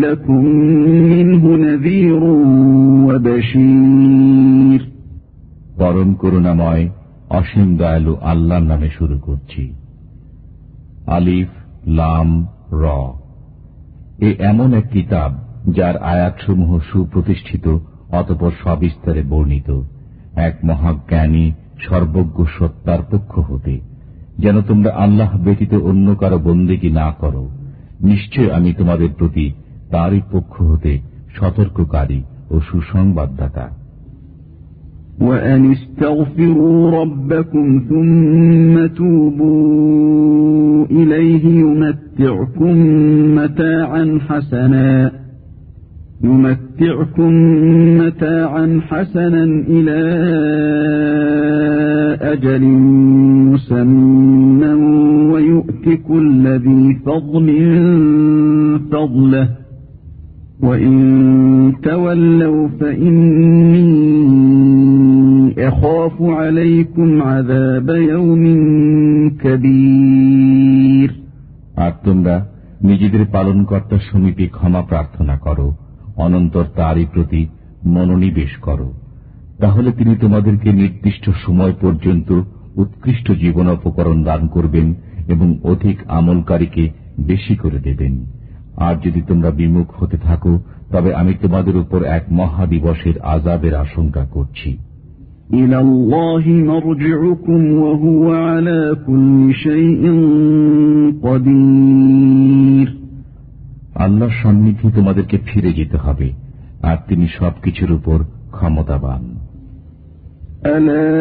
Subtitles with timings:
[0.00, 0.44] لكم
[1.06, 2.22] منه نذير
[3.06, 4.80] وبشير
[5.78, 6.84] পরম করুণাময়
[7.30, 9.62] অসীম দয়ালু আল্লাহর নামে শুরু করছি
[11.10, 11.50] আলিফ
[11.90, 12.28] লাম
[12.72, 12.84] র
[14.18, 15.30] এ এমন এক কিতাব
[15.68, 17.66] যার আয়াতসমূহ সুপ্রতিষ্ঠিত
[18.10, 19.68] অতপর সবিস্তারে বর্ণিত
[20.38, 21.44] এক মহাজ্ঞানী
[21.84, 23.74] সর্বজ্ঞ সত্তার পক্ষ হতে
[24.38, 27.44] যেন তোমরা আল্লাহ ব্যতীত অন্য কারো বন্দিগি না করো
[28.02, 29.46] নিশ্চয় আমি তোমাদের প্রতি
[29.92, 30.92] তারই পক্ষ হতে
[31.36, 32.20] সতর্ককারী
[32.52, 33.66] ও সুসংবাদদাতা
[35.20, 42.74] وأن استغفروا ربكم ثم توبوا إليه يمتعكم
[43.38, 45.12] متاعا حسنا
[46.24, 47.32] يمتعكم
[48.00, 50.00] متاعا حسنا إلى
[52.32, 52.62] أجل
[53.52, 54.72] مسمى
[55.32, 57.48] ويؤت كل ذي فضل
[58.92, 59.48] فضله
[71.77, 72.49] আর তোমরা
[72.81, 75.75] নিজেদের পালনকর্তার সমীপে ক্ষমা প্রার্থনা করো,
[76.15, 77.47] অনন্তর তারই প্রতি
[77.85, 78.93] মনোনিবেশ করো।
[79.59, 82.41] তাহলে তিনি তোমাদেরকে নির্দিষ্ট সময় পর্যন্ত
[82.75, 84.93] উৎকৃষ্ট জীবন উপকরণ দান করবেন
[85.27, 86.89] এবং অধিক আমলকারীকে
[87.19, 88.40] বেশি করে দেবেন।
[88.80, 90.52] আর যদি তোমরা বিমুখ হতে থাকো
[90.90, 94.70] তবে আমি তোমাদের উপর এক মহাদিবসের আজাবের আশঙ্কা করছি
[95.52, 100.02] إلى الله مرجعكم وهو على كل شيء
[101.22, 102.88] قدير
[103.96, 106.28] আল্লাহর সান্নিধ্যে তোমাদেরকে ফিরে যেতে হবে
[106.82, 108.18] আর তিনি সবকিছুর উপর
[108.52, 109.22] ক্ষমতাবান
[110.68, 111.12] ألا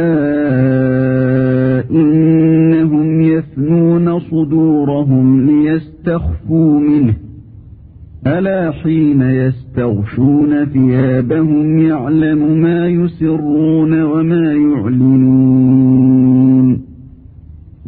[1.91, 7.15] إنهم يثنون صدورهم ليستخفوا منه
[8.27, 16.81] ألا حين يستغشون ثيابهم يعلم ما يسرون وما يعلنون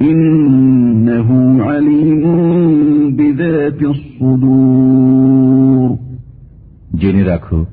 [0.02, 2.24] إنه عليم
[3.12, 5.98] بذات الصدور
[7.02, 7.66] জেনে রাখো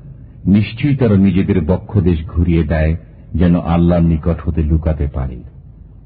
[0.46, 2.96] নিশ্চয়ই তারা নিজেদের বক্ষদেশ ঘুরিয়ে দেয়
[3.34, 5.36] যেন আল্লাহর নিকট হতে লুকাতে পারে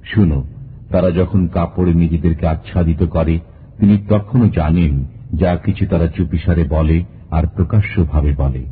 [0.04, 0.44] শুনো
[0.90, 3.38] তারা যখন কাপড়ে নিজেদেরকে আচ্ছাদিত করে
[3.78, 5.04] তিনি তখনও জানেন
[5.34, 8.62] যা কিছু তারা চুপিসারে বলে আর প্রকাশ্যভাবে বলে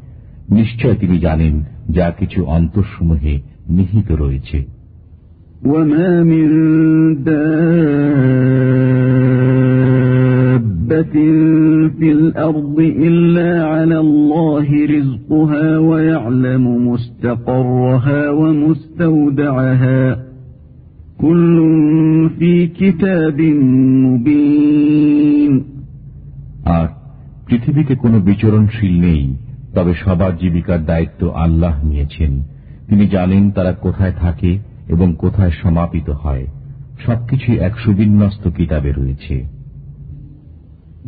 [0.50, 1.54] নিশ্চয় তিনি জানেন
[1.91, 3.34] যা কিছু অন্তঃসমূহে
[3.69, 4.59] নিহিত রয়েছে
[5.64, 6.47] وما من
[10.87, 11.14] دابة
[11.98, 20.19] في الأرض إلا على الله رزقها ويعلم مستقرها ومستودعها
[21.19, 21.56] كل
[22.38, 23.41] في كتاب
[24.04, 25.69] مبين আর
[27.50, 29.37] পৃথিবীতে কোনো বিচরণশীল নেই
[29.75, 32.42] তবে সবার জীবিকার দায়িত্ব আল্লাহ নিয়েছেন
[32.88, 36.47] তিনি জানেন তারা কোথায় থাকে এবং কোথায় সমাপিত হয়
[36.98, 39.44] সবকিছুই এক সুবিন্যস্ত কিতাবে রয়েছে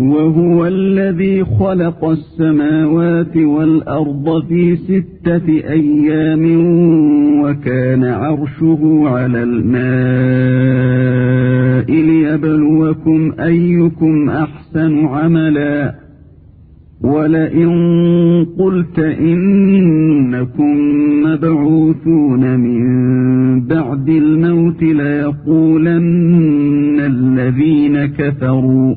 [0.07, 6.45] وهو الذي خلق السماوات والأرض في ستة أيام
[7.43, 10.63] وكان عرشه على الماء
[12.03, 15.95] ليبلوكم أيكم أحسن عملا
[17.03, 17.71] ولئن
[18.59, 20.75] قلت إنكم
[21.27, 22.83] مبعوثون من
[23.67, 26.09] بعد الموت ليقولن
[27.01, 28.95] الذين كفروا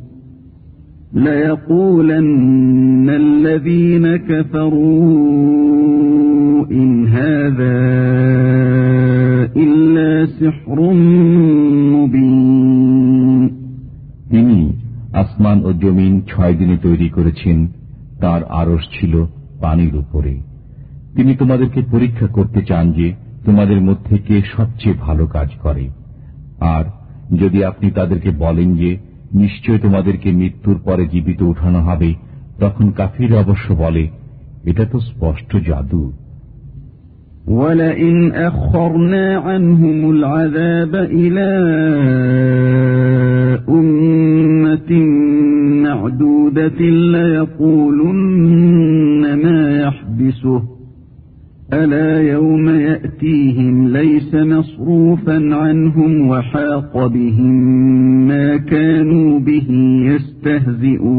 [1.13, 5.11] ليقولن الذين كفروا
[6.71, 7.77] إن هذا
[9.55, 10.93] إلا سحر
[11.95, 13.41] مبين
[14.31, 14.59] তিনি
[15.21, 17.57] আসমান ও জমিন ছয় দিনে তৈরি করেছেন
[18.21, 19.13] তার আরস ছিল
[19.61, 20.33] পানির উপরে
[21.15, 23.07] তিনি তোমাদেরকে পরীক্ষা করতে চান যে
[23.45, 25.85] তোমাদের মধ্যে কে সবচেয়ে ভালো কাজ করে
[26.73, 26.83] আর
[27.33, 28.91] যদি আপনি তাদেরকে বলেন যে
[29.33, 32.09] নিশ্চয় তোমাদেরকে মৃত্যুর পরে জীবিত উঠানো হবে
[32.59, 34.03] তখন কাফির অবশ্য বলে
[34.63, 36.03] এটা তো স্পষ্ট জাদু
[37.51, 41.49] ولئن أخرنا عنهم العذاب إلى
[43.71, 44.91] أمة
[45.95, 46.79] معدودة
[47.13, 50.61] ليقولن ما يحبسه
[51.73, 57.53] ألا يوم يأتيهم ليس مصروفا عنهم وحاق بهم
[58.27, 59.67] ما كانوا به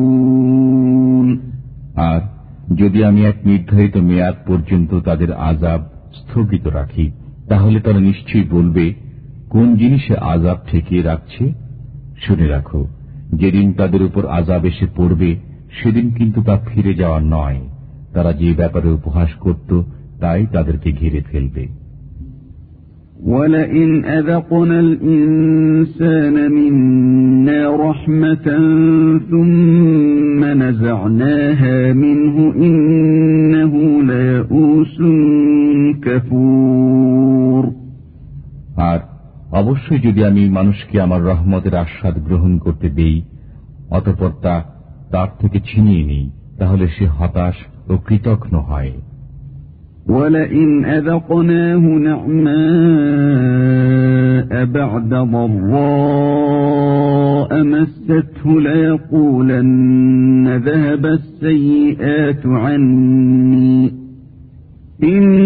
[0.03, 1.39] يستهزئون
[2.11, 2.21] আর
[2.77, 5.81] যদি আমি এক নির্ধারিত মেয়াদ পর্যন্ত তাদের আজাব
[6.15, 7.11] স্থগিত রাখি
[7.49, 8.95] তাহলে তারা নিশ্চয়ই বলবে
[9.51, 11.53] কোন জিনিসে আজাব ঠেকিয়ে রাখছে
[12.21, 12.87] শুনে রাখো
[13.35, 15.31] যেদিন তাদের উপর আজাব এসে পড়বে
[15.83, 17.61] সেদিন কিন্তু তা ফিরে যাওয়া নয়
[18.13, 19.71] তারা যে ব্যাপারে উপহাস করত
[20.21, 21.65] তাই তাদেরকে ঘিরে ফেলবে
[23.25, 28.47] ولئن أذقنا الإنسان منا رحمة
[29.31, 34.97] ثم نزعناها منه إنه ليئوس
[36.03, 37.76] كفور আর
[39.57, 43.17] অবশ্যই যদি আমি মানুষকে আমার রহমতের আস্বাদ গ্রহণ করতে দেই
[43.91, 44.55] অতপর তা
[45.11, 46.27] তার থেকে ছিনিয়ে নিই
[46.59, 47.57] তাহলে সে হতাশ
[47.89, 48.93] ও কৃতঘ্ন হয়
[50.09, 52.53] ولئن أذقناه نعماء
[54.67, 55.09] بعد
[56.53, 63.93] ضراء مسته ليقولن ذهب السيئات عني
[65.05, 65.46] إنه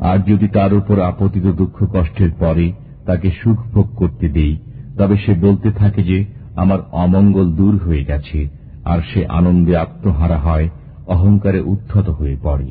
[0.00, 2.66] আর যদি তার উপর আপতিত দুঃখ কষ্টের পরে
[3.06, 4.54] তাকে সুখ ভোগ করতে দেই
[4.98, 6.18] তবে সে বলতে থাকে যে
[6.56, 8.40] আমার অমঙ্গল দূর হয়ে গেছে
[8.84, 10.66] আর সে আনন্দে আত্মহারা হয়
[11.06, 12.70] অহংকারে উত্থত হয়ে পড়ে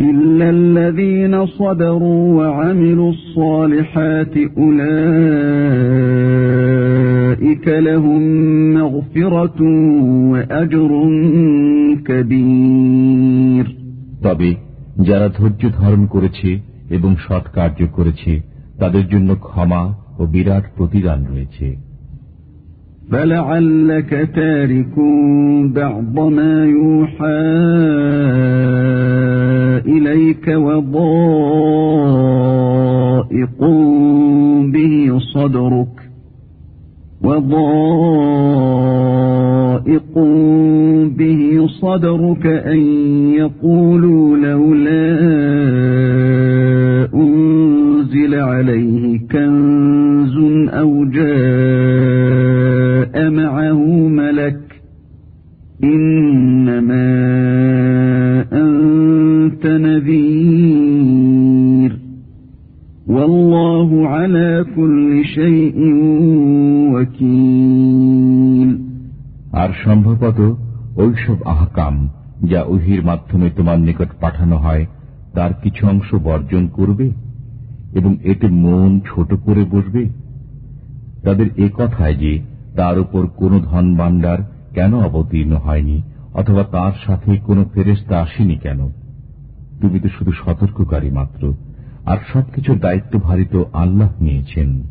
[0.00, 6.49] إلا الذين صبروا وعملوا الصالحات أولئك
[7.78, 8.22] لهم
[8.74, 9.60] مغفرة
[10.32, 10.90] وأجر
[12.06, 13.66] كبير
[14.22, 14.50] তবে
[14.98, 16.50] যারা ধৈর্য ধারণ করেছে
[16.90, 18.32] এবং সৎ কার্য করেছে
[18.78, 19.82] তাদের জন্য ক্ষমা
[20.18, 21.68] ও বিরাট প্রতিদান রয়েছে
[23.10, 24.94] فلعلك تارك
[25.74, 27.42] بعض ما يوحى
[29.86, 30.46] إليك
[32.66, 33.60] وضائق
[34.66, 35.99] به صدرك
[37.23, 38.81] وضائق
[41.17, 42.79] به صدرك أن
[43.33, 45.19] يقولوا لولا
[47.13, 50.37] أنزل عليه كنز
[50.69, 51.31] أو جاء
[53.29, 54.59] معه ملك
[55.83, 57.11] إنما
[58.53, 61.21] أنت نذير.
[63.07, 65.79] والله على كل شيء
[69.71, 70.39] আর সম্ভবত
[70.95, 72.09] ওইসব আহকাম
[72.43, 74.85] যা ওহির মাধ্যমে তোমার নিকট পাঠানো হয়,
[75.33, 77.11] তার কিছু অংশ বর্জন করবে
[77.93, 80.09] এবং এতে মন ছোট করে বসবে?
[81.23, 82.39] তাদের এ কথায় যে
[82.75, 84.37] তার উপর কোন ধন ভাণ্ডার
[84.73, 86.01] কেন অবতীর্ণ হয়নি,
[86.33, 88.89] অথবা তার সাথে কোনো ফেরেস্তা আসেনি কেন?
[89.81, 91.53] তুমি তো শুধু সতর্ককারী মাত্র,
[92.05, 94.90] আর সবকিছুর দায়িত্বভারিত আল্লাহ নিয়েছেন।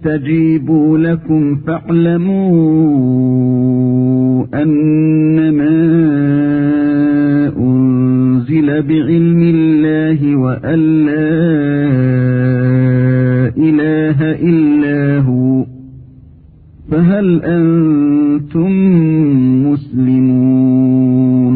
[0.00, 2.86] يستجيبوا لكم فاعلموا
[4.54, 5.76] أنما
[7.58, 11.32] أنزل بعلم الله وأن لا
[13.68, 14.18] إله
[14.50, 14.98] إلا
[15.28, 15.64] هو
[16.90, 18.72] فهل أنتم
[19.66, 21.54] مسلمون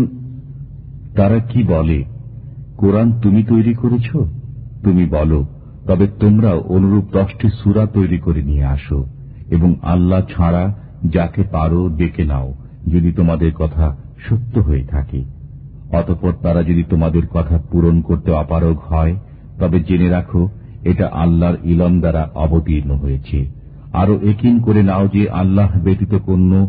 [1.19, 1.99] তারা কি বলে
[2.81, 4.09] কোরআন তুমি তৈরি করেছ
[4.85, 5.41] তুমি বলো
[5.88, 9.06] তবে তোমরা অনুরূপ দশটি সুরা তৈরি করে নিয়ে আসো,
[9.50, 10.74] এবং আল্লাহ ছাড়া
[11.06, 12.54] যাকে পারো ডেকে নাও,
[12.88, 13.96] যদি তোমাদের কথা
[14.30, 15.24] সত্য হয়ে থাকে।
[15.92, 19.16] অতপর তারা যদি তোমাদের কথা পূরণ করতে অপারগ হয়,
[19.60, 20.50] তবে জেনে রাখো,
[20.84, 23.46] এটা আল্লাহর ইলম দ্বারা অবতীর্ণ হয়েছে।
[23.94, 26.68] আরও একিন করে নাও যে আল্লাহ ব্যতীত কোন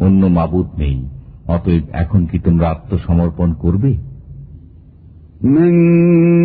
[0.00, 1.08] অন্য মাবুদ নেই,
[1.46, 4.11] অতএব এখন কি তোমরা আত্মসমর্পণ করবে?
[5.41, 5.73] من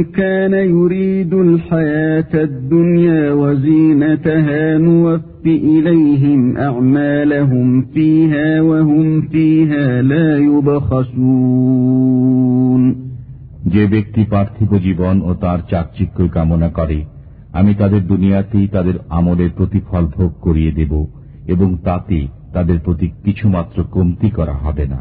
[0.04, 10.38] كان يريد الحياة الدنيا وزينتها نوف إليهم أعمالهم فيها وهم فيها لا
[11.32, 12.82] يبخسون
[13.72, 16.98] যে ব্যক্তি পার্থিব জীবন ও তার চাকচিক্য কামনা করে
[17.52, 20.92] আমি তাদের দুনিয়াতেই তাদের আমলের প্রতিফল ভোগ করিয়ে দেব
[21.46, 22.18] এবং তাতে
[22.52, 25.00] তাদের প্রতি কিছুমাত্র কমতি করা হবে না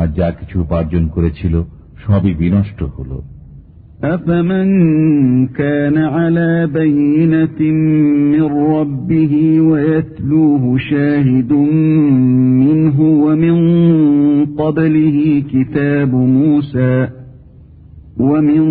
[0.00, 1.54] আর যা কিছু উপার্জন করেছিল
[2.04, 3.12] সবই বিনষ্ট হল
[4.04, 4.68] أفمن
[5.46, 7.60] كان على بينة
[8.32, 8.42] من
[8.76, 11.52] ربه ويتلوه شاهد
[12.62, 13.56] منه ومن
[14.60, 17.08] قبله كتاب موسى
[18.20, 18.62] ومن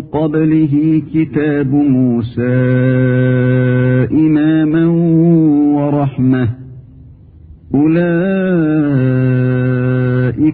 [0.00, 2.56] قبله كتاب موسى
[4.24, 4.86] إماما
[5.76, 6.48] ورحمة
[7.74, 9.45] أولئك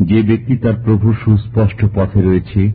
[0.00, 2.72] যে ব্যক্তি তার প্রভু সুস্পষ্ট পথে রয়েছে,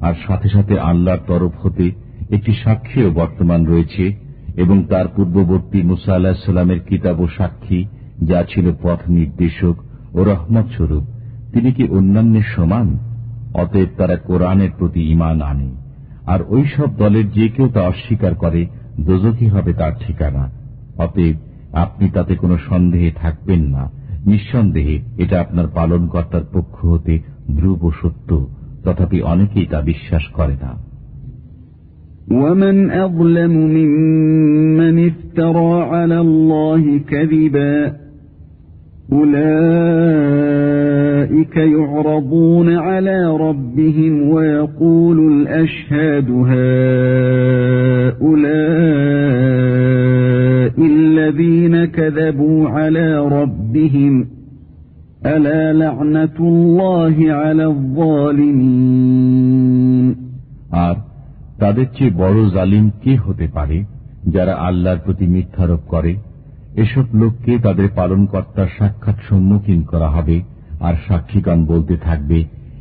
[0.00, 1.92] আর সাথে সাথে আল্লাহর তরফ হতে
[2.30, 4.16] একটি সাক্ষীও বর্তমান রয়েছে,
[4.56, 7.84] এবং তার পূর্ববর্তী মুসা আল্লাহ সাল্লামের কিতাব ও সাক্ষী,
[8.22, 9.76] যা ছিল পথ নির্দেশক
[10.14, 11.04] ও রহমত স্বরূপ,
[11.52, 12.98] তিনি কি অন্যান্যের সমান?
[13.54, 15.70] অতএব তারা কোরআনের প্রতি ইমান আনে।
[16.26, 18.66] আর ওই সব দলের যে কেউ তা অস্বীকার করে
[19.00, 20.50] দোজকি হবে তার ঠিকানা।
[20.98, 21.36] অতএব
[21.72, 23.90] আপনি তাতে কোনো সন্দেহে থাকবেন না।
[24.25, 27.13] নিঃসন্দেহে এটা আপনার পালনকর্তার পক্ষ হতে
[27.57, 28.29] ধ্রুব সত্য
[28.83, 30.71] তথাপি অনেকেই তা বিশ্বাস করে না
[32.33, 37.75] ومن أظلم ممن افترى على الله كذبا
[39.09, 40.36] أولئك
[41.57, 46.29] يعرضون على ربهم ويقول الأشهاد
[50.63, 54.13] هؤلاء الذين كذبوا على ربهم
[55.25, 59.13] ألا لعنة الله على الظالمين
[60.85, 60.95] আর
[61.59, 63.77] তাদের চেয়ে বড় জালিম কে হতে পারে
[64.27, 66.13] যারা আল্লাহর প্রতি মিথ্যারোপ করে
[66.75, 70.37] এসব লোককে তাদের পালনকর্তার সাক্ষাৎ সম্মুখীন করা হবে
[70.79, 72.39] আর সাক্ষীগণ বলতে থাকবে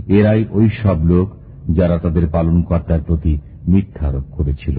[0.09, 1.27] এরাই ওই সব লোক
[1.71, 3.33] যারা তাদের পালনকর্তার প্রতি
[3.69, 4.79] মিথ্যারোপ করেছিল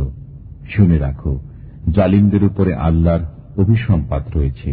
[0.70, 1.34] শুনে রাখো
[1.92, 3.24] জালিমদের উপরে আল্লাহর
[3.58, 4.72] অভিসম্পাত রয়েছে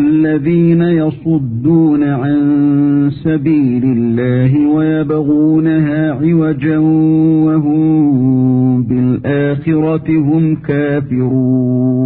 [0.00, 2.38] الذين يصدون عن
[3.24, 6.78] سبيل الله ويبغونها عوجا
[7.46, 7.82] وهم
[8.82, 12.00] بالآخرة هم كافرون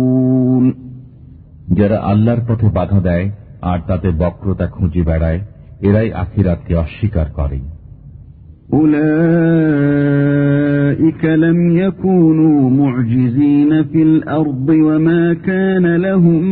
[1.71, 3.27] যারা আল্লাহর পথে বাধা দেয়
[3.63, 5.41] আর তাতে বক্রতা খুঁজে বেড়ায়
[5.87, 7.59] এরাই আখিরাতকে অস্বীকার করে
[10.35, 16.43] أولئك لم يكونوا معجزين في الأرض وما كان لهم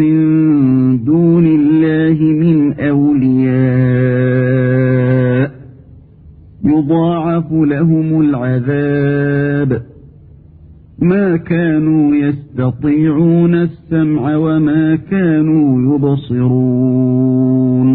[0.00, 0.16] من
[1.04, 2.56] دون الله من
[3.76, 5.50] أولياء
[6.64, 9.70] يضاعف لهم العذاب
[11.00, 17.88] ما كانوا يستطيعون السمع وما كانوا يبصرون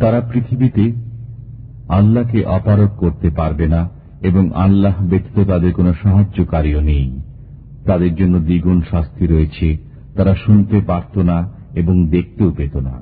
[0.00, 0.92] তারা পৃথিবীতে
[1.88, 3.88] আল্লাহকে অপারক করতে পারবে না
[4.22, 7.12] এবং আল্লাহ ব্যতীত তাদের কোনো সাহায্যকারীও নেই
[7.86, 9.76] তাদের জন্য দ্বিগুণ শাস্তি রয়েছে
[10.16, 11.38] তারা শুনতে পারত না
[11.80, 12.94] এবং দেখতেও পেত না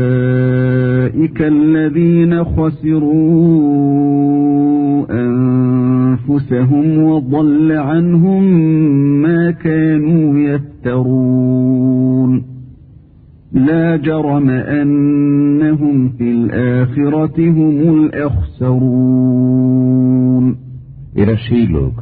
[0.00, 3.90] أولئك الذين خسروا
[6.14, 8.42] أنفسهم وضل عنهم
[9.22, 12.30] ما كانوا يفترون
[13.52, 17.76] لا جرم أنهم في الآخرة هم
[19.00, 19.60] الأخسرون
[21.16, 21.94] এরা সেই লোক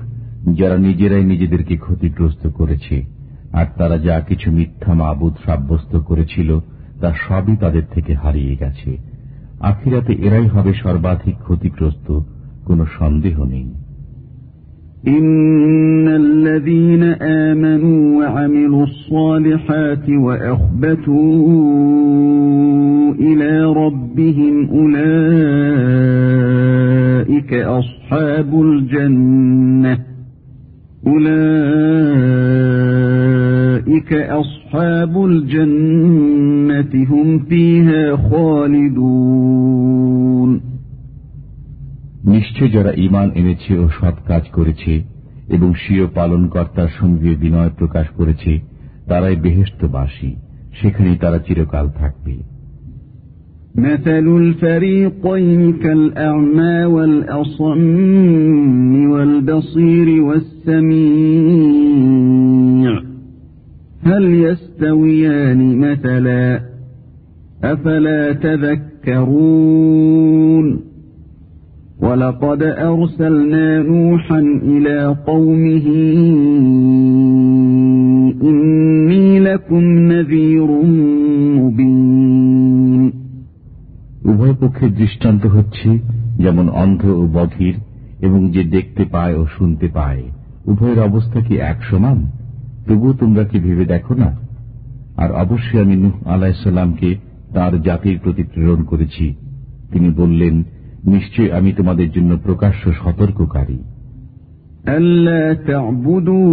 [0.59, 2.97] যারা নিজেরাই নিজেদেরকে ক্ষতিগ্রস্ত করেছে
[3.53, 6.51] আর তারা যা কিছু মিথ্যা মাবুদ সাব্যস্ত করেছিল
[7.01, 8.91] তা সবই তাদের থেকে হারিয়ে গেছে
[9.63, 12.09] আখিরাতে এরাই হবে সর্বাধিক ক্ষতিগ্রস্ত
[12.69, 13.67] কোনো সন্দেহ নেই
[15.08, 21.24] إن الذين آمنوا وعملوا الصالحات وأخبتوا
[23.20, 25.14] إلى ربهم أولئك
[27.54, 30.00] أصحاب الجنة
[31.08, 31.34] أولئك
[34.14, 40.03] أصحاب الجنة هم فيها خالدون
[42.25, 44.93] নিশ্চয় যারা ইমান এনেছে ও সৎ কাজ করেছে
[45.49, 48.53] এবং স্বীয় পালনকর্তার সঙ্গে বিনয় প্রকাশ করেছে
[49.07, 50.31] তারাই বেহেস্তবাসী
[50.81, 52.35] সেখানেই তারা চিরকাল থাকবে
[53.79, 57.81] مثل الفريقين كالأعمى والأصم
[59.11, 60.09] والبصير
[61.59, 62.93] والسميع
[64.03, 66.45] هل يستويان مثلا
[67.65, 68.33] أفلا
[69.39, 70.67] تذكرون
[72.03, 75.87] ولقد أرسلنا نوحا إلى قومه
[78.43, 80.69] إني لكم نذير
[81.59, 83.03] مبين
[84.25, 85.89] উভয় পক্ষের দৃষ্টান্ত হচ্ছে
[86.39, 87.75] যেমন অন্ধ ও বধির
[88.21, 90.23] এবং যে দেখতে পায় ও শুনতে পায়
[90.67, 92.19] উভয়ের অবস্থা কি এক সমান
[92.87, 94.31] তবুও তোমরা কি ভেবে দেখো না
[95.17, 97.09] আর অবশ্যই আমি নুহ আলাহিসাল্লামকে
[97.55, 99.27] তার জাতির প্রতি প্রেরণ করেছি
[99.93, 100.55] তিনি বললেন
[101.07, 103.79] নিশ্চয় আমি তোমাদের জন্য প্রকাশ্য সতর্ককারী
[104.97, 106.53] ألا تعبدوا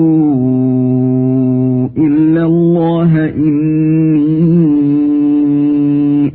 [1.98, 4.46] إلا الله إني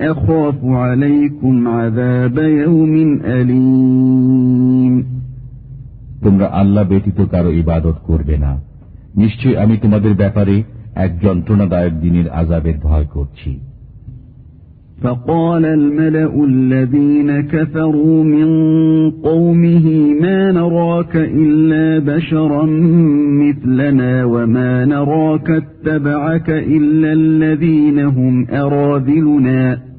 [0.04, 2.95] أخاف عليكم عذاب يوم
[3.33, 4.95] أليم
[6.25, 8.52] তোমরা আল্লাহ ব্যতীত কারো ইবাদত করবে না
[9.16, 10.54] নিশ্চয় আমি তোমাদের ব্যাপারে
[10.97, 13.50] এক যন্ত্রণাদায়ক দিনের আজাবের ভয় করছি
[15.02, 18.48] فقال الملأ الذين كفروا من
[19.12, 22.66] قومه ما نراك إلا بشرا
[23.42, 29.95] مثلنا وما نراك اتبعك إلا الذين هم أراذلنا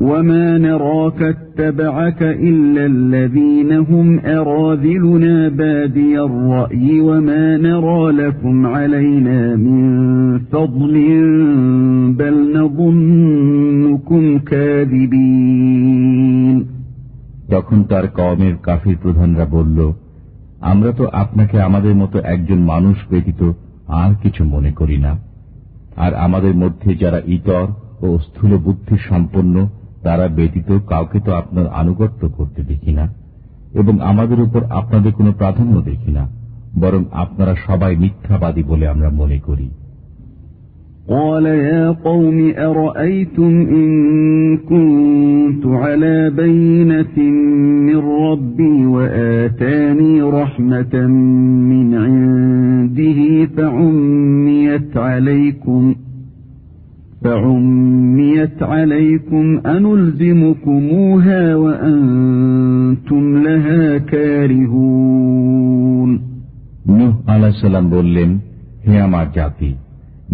[0.00, 9.82] وما نراك اتبعك إلا الذين هم أراذلنا بادي الرأي وما نرى لكم علينا من
[10.38, 10.94] فضل
[12.12, 14.38] بل نظنكم
[15.30, 16.56] كاذبين
[17.48, 19.78] তখন তার কমের কাফির প্রধানরা বলল
[20.62, 23.42] আমরা তো আপনাকে আমাদের মতো একজন মানুষ ব্যতীত
[24.00, 25.12] আর কিছু মনে করি না
[25.96, 27.66] আর আমাদের মধ্যে যারা ইতর
[28.02, 29.54] ও স্থূল বুদ্ধি সম্পন্ন
[30.04, 33.04] তারা ব্যতীত কাউকে তো আপনার আনুগত্য করতে দেখি না
[33.74, 36.24] এবং আমাদের উপর আপনাদের কোনো প্রাধান্য দেখি না
[36.78, 39.68] বরং আপনারা সবাই মিথ্যাবাদী বলে আমরা মনে করি
[41.08, 43.90] قال يا قوم أرأيتم إن
[44.58, 47.16] كنت على بينة
[47.86, 50.94] من ربي وآتاني رحمة
[51.70, 55.82] من عنده فعميت عليكم
[57.24, 66.20] فعميت عليكم أنلزمكموها وأنتم لها كارهون
[66.90, 68.38] নুহ আলাহাল্লাম বললেন
[68.84, 69.74] হে আমার জাতি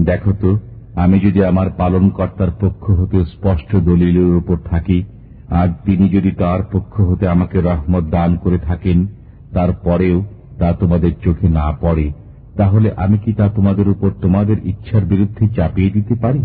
[0.07, 0.59] দেখো তো
[0.97, 5.05] আমি যদি আমার পালন কর্তার পক্ষ হতে স্পষ্ট দলিলের উপর থাকি
[5.53, 9.07] আর তিনি যদি তার পক্ষ হতে আমাকে রহমত দান করে থাকেন
[9.53, 10.25] তারপরেও
[10.59, 12.13] তা তোমাদের চোখে না পড়ে
[12.57, 16.45] তাহলে আমি কি তা তোমাদের উপর তোমাদের ইচ্ছার বিরুদ্ধে চাপিয়ে দিতে পারি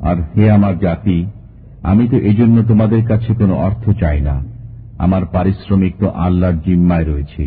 [0.00, 1.18] আর হে আমার জাতি
[1.82, 4.36] আমি তো এজন্য তোমাদের কাছে কোনো অর্থ চাই না
[4.98, 7.44] আমার পারিশ্রমিক তো আল্লাহর জিম্মায় রয়েছে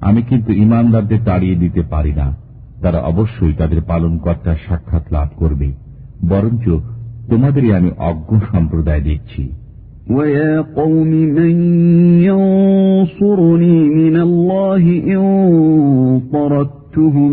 [0.00, 2.28] আমি কিন্তু ইমানদারদের তাড়িয়ে দিতে পারি না
[2.82, 5.68] তারা অবশ্যই তাদের পালন কর্তার সাক্ষাৎ লাভ করবে
[6.28, 6.64] বরঞ্চ
[7.30, 9.44] তোমাদেরই আমি অজ্ঞ সম্প্রদায় দেখছি
[10.10, 11.54] ويا قوم من
[12.28, 15.22] ينصرني من الله إن
[16.32, 17.32] طردتهم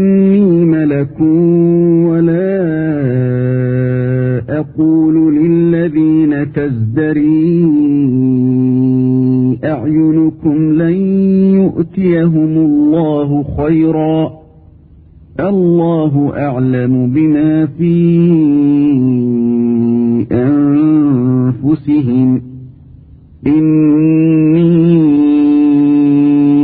[1.01, 1.21] ملك
[2.11, 2.61] ولا
[4.49, 7.65] أقول للذين تزدري
[9.63, 10.93] أعينكم لن
[11.55, 14.31] يؤتيهم الله خيرا
[15.39, 18.21] الله أعلم بما في
[21.61, 22.41] أنفسهم
[23.47, 24.81] إني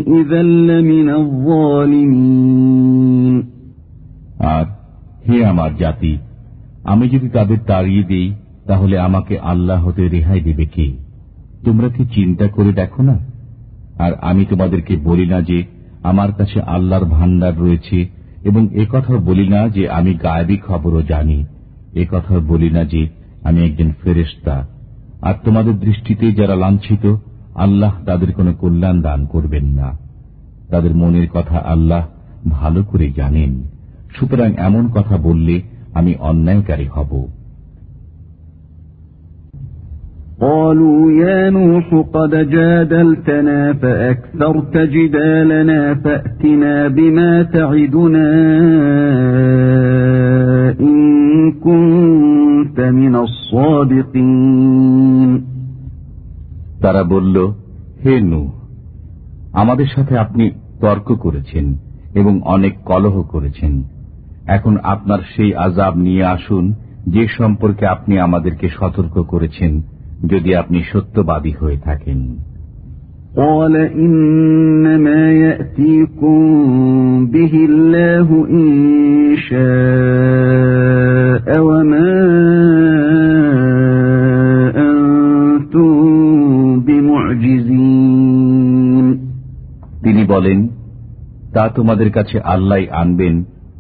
[0.07, 2.66] إذا لمن الظالمين
[4.39, 4.65] আর
[5.27, 6.17] হে আমার জাতি,
[6.83, 8.33] আমি যদি তাদের তাড়িয়ে দিই,
[8.65, 10.97] তাহলে আমাকে আল্লাহ হতে রেহাই দেবে কে?
[11.65, 13.19] তোমরা কি চিন্তা করে দেখো না?
[13.99, 15.63] আর আমি তোমাদেরকে বলি না যে
[16.03, 18.07] আমার কাছে আল্লাহর ভান্ডার রয়েছে,
[18.43, 21.45] এবং একথাও বলি না যে আমি গায়েবী খবরও জানি।
[21.93, 23.09] একথাও বলি না যে
[23.43, 24.67] আমি একজন ফেরেস্তা
[25.21, 27.15] আর তোমাদের দৃষ্টিতে যারা লাঞ্ছিত,
[27.55, 29.97] আল্লাহ তাদের কোনো কল্যাণ দান করবেন না।
[30.69, 32.07] তাদের মনের কথা আল্লাহ
[32.49, 33.76] ভালো করে জানেন।
[34.16, 35.60] সুতরাং এমন কথা বললে
[35.94, 37.28] আমি অন্যায়কারী হব
[40.40, 48.28] قالوا يا نوح قد جادلتنا فأكثرت جدالنا فأتنا بما تعدنا
[50.80, 55.42] إن كنت من الصادقين
[56.82, 57.52] তারা বলল
[58.04, 58.50] হে নু
[59.52, 61.74] আমাদের সাথে আপনি তর্ক করেছেন
[62.14, 63.82] এবং অনেক কলহ করেছেন
[64.46, 66.72] এখন আপনার সেই আজাব নিয়ে আসুন
[67.06, 69.82] যে সম্পর্কে আপনি আমাদেরকে সতর্ক করেছেন
[70.26, 72.38] যদি আপনি সত্যবাদী হয়ে থাকেন
[73.36, 76.40] قال إنما يأتيكم
[77.26, 82.12] به الله إن شاء وما
[84.78, 85.92] أنتم
[87.72, 89.18] بمعجزين
[90.02, 90.68] তিনি বলেন
[91.52, 93.44] তা তোমাদের কাছে আল্লাহ আনবেন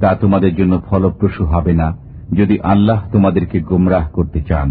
[0.00, 1.88] তা তোমাদের জন্য ফলপ্রসূ হবে না
[2.32, 4.68] যদি আল্লাহ তোমাদেরকে গোমরাহ করতে চান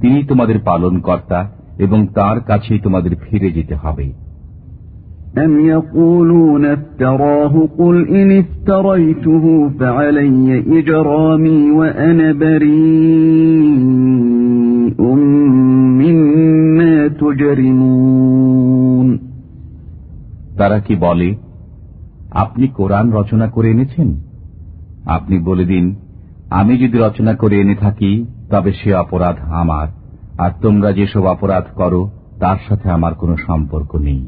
[0.00, 1.40] তিনি তোমাদের পালন কর্তা
[1.78, 4.06] এবং তার কাছেই তোমাদের ফিরে যেতে হবে
[5.36, 13.82] أم يقولون افتراه قل إن افتريته فعلي إجرامي وأنا بريء
[16.00, 19.08] مما تجرمون
[20.58, 21.28] তারা কি বলে
[22.34, 24.08] আপনি কোরআন রচনা করে এনেছেন
[25.06, 25.84] আপনি বলে দিন
[26.50, 28.12] আমি যদি রচনা করে এনে থাকি
[28.50, 29.88] তবে সে অপরাধ আমার
[30.38, 32.02] আর তোমরা যেসব অপরাধ করো
[32.40, 34.20] তার সাথে আমার কোনো সম্পর্ক নেই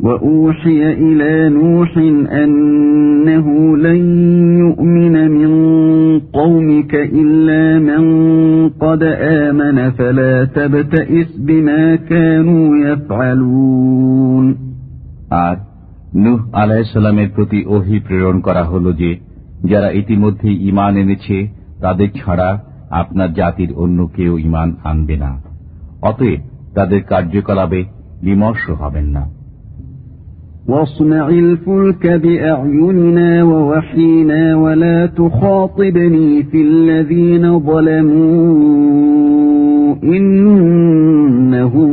[0.00, 1.90] وأوحي إلى نوح
[2.34, 4.02] أنه لن
[4.58, 5.50] يؤمن من
[6.32, 8.02] قومك إلا من
[8.70, 9.02] قد
[9.42, 14.46] آمن فلا تبتئس بما كانوا يفعلون
[15.44, 15.56] আর
[16.16, 19.10] নুহ আলাহিসাল্লামের প্রতি ওহি প্রেরণ করা হল যে
[19.64, 21.36] যারা ইতিমধ্যে ইমান এনেছে
[21.80, 22.48] তাদের ছাড়া
[22.90, 25.30] আপনার জাতির অন্য কেউ ইমান আনবে না
[26.02, 26.40] অতএব
[26.74, 27.80] তাদের কার্যকলাপে
[28.22, 29.24] বিমর্ষ হবেন না
[30.68, 39.14] واصنع الفلك بأعيننا ووحينا ولا تخاطبني في الذين ظلموا
[40.06, 41.92] إنهم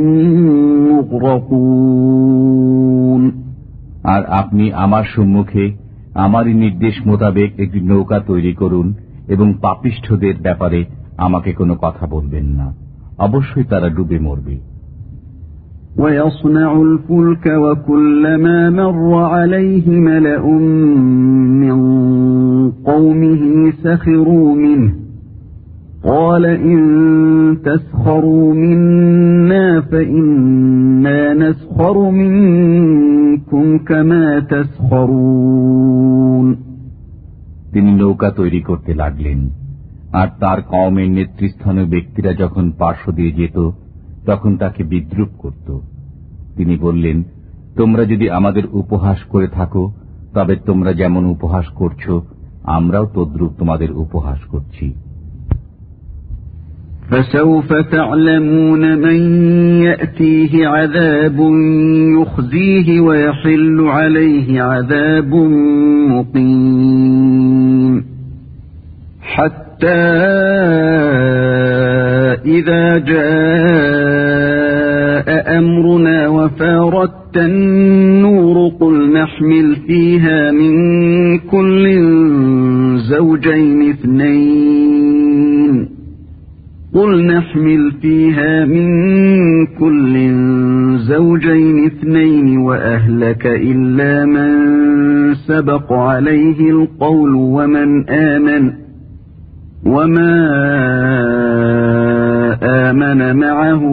[1.91, 3.23] مغرقون
[4.03, 5.65] আর আপনি আমার সম্মুখে
[6.15, 8.87] আমারই নির্দেশ মোতাবেক একটি নৌকা তৈরি করুন
[9.27, 10.79] এবং পাপিষ্ঠদের ব্যাপারে
[11.17, 12.67] আমাকে কোনো কথা বলবেন না
[13.17, 14.55] অবশ্যই তারা ডুবে মরবে
[15.97, 20.45] ويصنع الفلك وكلما مر عليه ملأ
[21.61, 21.75] من
[22.85, 23.43] قومه
[23.83, 24.91] سخروا منه
[26.05, 26.79] قال إن
[27.65, 36.47] تسخروا منا فإنا نسخر منكم كما تسخرون
[37.73, 39.39] তিনি নৌকা তৈরি করতে লাগলেন
[40.11, 43.57] আর তার কমের নেতৃস্থানীয় ব্যক্তিরা যখন পার্শ্ব দিয়ে যেত
[44.25, 45.67] তখন তাকে বিদ্রুপ করত
[46.55, 47.17] তিনি বললেন
[47.75, 49.83] তোমরা যদি আমাদের উপহাস করে থাকো
[50.33, 52.13] তবে তোমরা যেমন উপহাস করছো
[52.63, 54.87] আমরাও তদ্রুপ তোমাদের উপহাস করছি
[57.10, 59.20] فسوف تعلمون من
[59.82, 61.38] يأتيه عذاب
[62.20, 65.34] يخزيه ويحل عليه عذاب
[66.10, 68.04] مقيم.
[69.22, 69.86] حتى
[72.46, 73.26] إذا جاء
[75.58, 80.74] أمرنا وفاردت النور قل نحمل فيها من
[81.38, 81.84] كل
[82.98, 84.45] زوجين اثنين.
[86.95, 88.87] قل نحمل فيها من
[89.79, 90.13] كل
[90.97, 94.51] زوجين اثنين وأهلك إلا من
[95.35, 98.63] سبق عليه القول ومن آمن
[99.85, 100.35] وما
[102.89, 103.83] آمن معه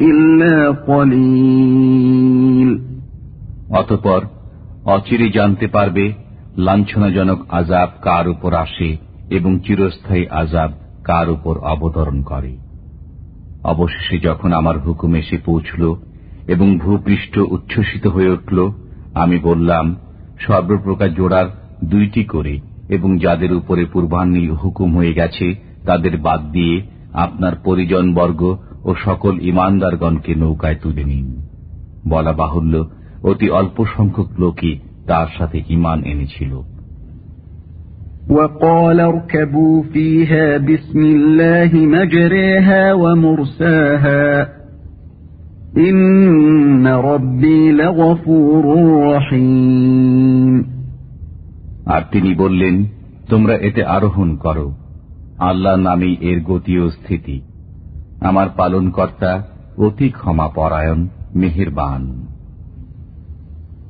[0.00, 2.70] إلا قليل
[3.80, 4.20] অতপর
[4.84, 6.04] অচিরে জানতে পারবে
[6.66, 8.90] লাঞ্ছনাজনক আজাব কার উপর আসে
[9.30, 10.70] এবং চিরস্থায়ী আজাব
[11.05, 12.53] কার উপর অবতরণ করে।
[13.63, 15.95] অবশেষে যখন আমার হুকুম এসে পৌঁছল
[16.47, 18.57] এবং ভূপৃষ্ঠ উচ্ছ্বসিত হয়ে উঠল,
[19.13, 19.85] আমি বললাম,
[20.39, 21.47] সর্বপ্রকার জোড়ার
[21.83, 25.47] দুইটি করে এবং যাদের উপরে পূর্বাহ্নীর হুকুম হয়ে গেছে,
[25.85, 26.81] তাদের বাদ দিয়ে
[27.13, 28.41] আপনার পরিজনবর্গ
[28.83, 31.27] ও সকল ইমানদারগণকে নৌকায় তুলে নিন।
[32.07, 32.75] বলা বাহুল্য,
[33.23, 34.73] অতি অল্প সংখ্যক লোকই
[35.07, 36.74] তার সাথে ইমান এনেছিল।
[38.30, 44.48] وقال اركبوا فيها بسم الله مجريها ومرساها
[45.78, 48.64] إن ربي لغفور
[49.12, 50.54] رحيم
[51.86, 52.76] আর তিনি বললেন
[53.28, 54.66] তোমরা এতে আরোহণ করো
[55.40, 57.36] আল্লাহ নামে এর গতি ও স্থিতি
[58.20, 59.32] আমার পালনকর্তা
[59.78, 61.00] অতি ক্ষমা পরায়ণ
[61.34, 62.02] মেহেরবান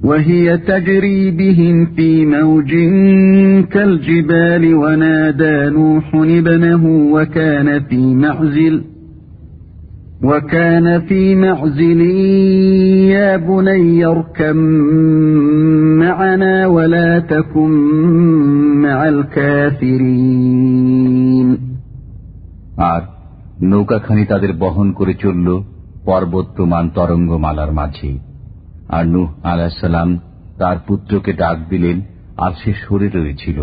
[0.05, 2.71] وهي تجري بهم في موج
[3.73, 8.83] كالجبال ونادى نوح ابنه وكان في معزل
[10.23, 12.01] وكان في معزل
[13.15, 14.57] يا بني اركب
[16.03, 17.71] معنا ولا تكن
[18.83, 18.99] مع
[20.35, 21.49] الكافرين
[22.93, 23.03] আর
[23.63, 25.49] নৌকাখানি তাদের বহন করে চলল
[26.05, 28.11] পর্বতমান তরঙ্গমালার মাঝে
[28.89, 30.11] আর নুহ আলাহাম
[30.59, 31.97] তার পুত্রকে ডাক দিলেন
[32.37, 33.59] আর সে সরে রয়েছিল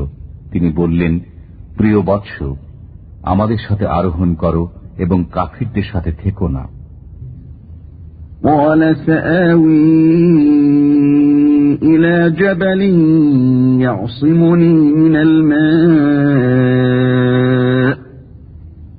[0.51, 1.13] তিনি বললেন
[1.77, 2.35] প্রিয় বৎস
[3.23, 4.63] আমাদের সাথে আরোহণ করো
[4.97, 6.63] এবং কাফিরদের সাথে থেকো না
[8.43, 9.87] قال سآوي
[11.83, 12.81] إلى جبل
[13.81, 15.15] يعصمني من
[16.67, 16.77] الماء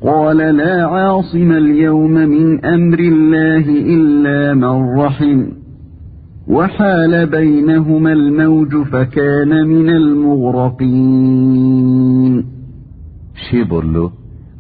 [0.03, 5.39] قال لا عاصم اليوم من أمر الله إلا من رحم
[6.49, 9.89] وحال بينهما الموج فكان من
[11.09, 12.35] المغرقين
[13.45, 13.97] সে বলল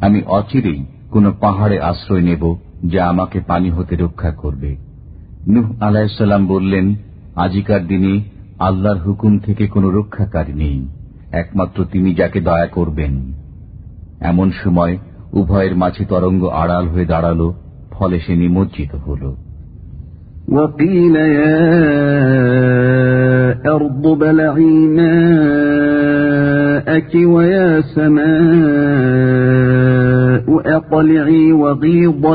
[0.00, 0.80] আমি অচিরেই
[1.11, 2.42] কোন পাহাড়ে আশ্রয় নেব
[2.84, 4.70] যা আমাকে পানি হতে রক্ষা করবে
[5.48, 6.87] নুহ আলাহিসাল্লাম বললেন
[7.37, 8.14] আজিকার দিনে
[8.58, 10.78] আল্লাহর হুকুম থেকে কোনো রক্ষাকারী নেই
[11.32, 13.12] একমাত্র তিনি যাকে দয়া করবেন
[14.20, 14.94] এমন সময়
[15.32, 17.40] উভয়ের মাঝে তরঙ্গ আড়াল হয়ে দাঁড়াল
[17.90, 19.22] ফলে সে নিমজ্জিত হল
[20.48, 21.58] وقيل يا
[23.76, 24.74] أرض بلعي
[25.78, 28.38] ماءك ويا سماء
[30.76, 32.26] أقلعي وغيض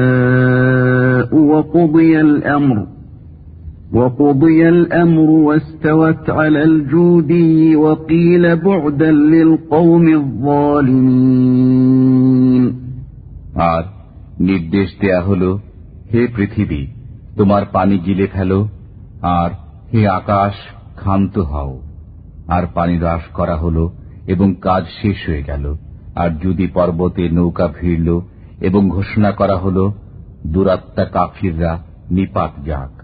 [0.00, 2.86] الماء وقضي الأمر
[3.92, 10.08] وقضي الأمر واستوت على الجودي وقيل بعدا للقوم
[11.40, 12.64] الظالمين
[13.72, 13.84] আর
[14.48, 15.42] নির্দেশ দেয়া হল
[16.15, 16.87] হে পৃথিবী,
[17.37, 18.69] তোমার পানি গিলে ফেলো,
[19.21, 19.49] আর
[19.93, 20.53] হে আকাশ,
[20.95, 21.81] ক্ষান্ত হও।
[22.47, 23.89] আর পানি হ্রাস করা হল,
[24.27, 25.75] এবং কাজ শেষ হয়ে গেল।
[26.15, 28.21] আর যদি পর্বতে নৌকা ভিড়ল,
[28.61, 29.91] এবং ঘোষণা করা হল,
[30.47, 32.94] দুরাত্মা কাফিররা নিপাত যাক।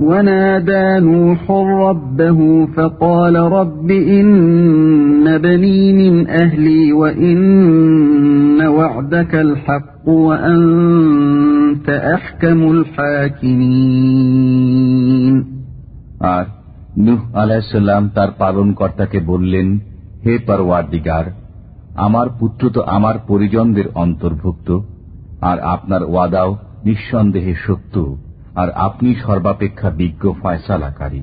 [0.00, 12.60] ونادى نوح ربه فقال رب إن بني من أهلي وإن وعدك الحق وأنت أحكم
[14.40, 15.34] الحاكمين
[16.34, 16.44] আর
[16.98, 19.68] নুহ আলাহিসাল্লাম তার পালন কর্তাকে বললেন
[20.24, 21.26] হে পরওয়ারদিগার
[21.96, 24.68] আমার পুত্র তো আমার পরিজনদের অন্তর্ভুক্ত
[25.40, 26.50] আর আপনার ওয়াদাও
[26.84, 27.94] নিঃসন্দেহে সত্য
[28.54, 31.22] আর আপনি সর্বাপেক্ষা বিজ্ঞ ফয়সালাকারী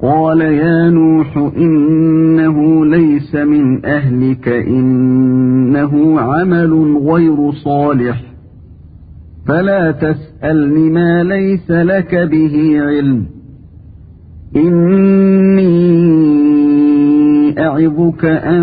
[0.00, 2.56] قال يا نوح إنه
[2.96, 6.72] ليس من أهلك إنه عمل
[7.10, 8.16] غير صالح
[9.46, 13.26] فلا تسألني ما ليس لك به علم
[14.56, 15.74] إني
[17.58, 18.62] أعظك أن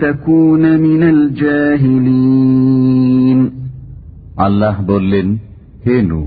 [0.00, 1.02] تكون من
[2.34, 3.40] الجاهلين
[4.36, 5.26] আল্লাহ বললেন
[5.88, 6.20] হে নু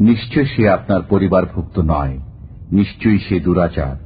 [0.00, 2.16] নিশ্চয় সে আপনার পরিবারভুক্ত নয়
[2.72, 3.96] নিশ্চয়ই সে দুরাচার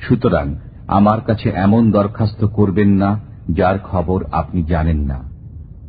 [0.00, 0.46] সুতরাং
[0.88, 3.10] আমার কাছে এমন দরখাস্ত করবেন না
[3.50, 5.18] যার খবর আপনি জানেন না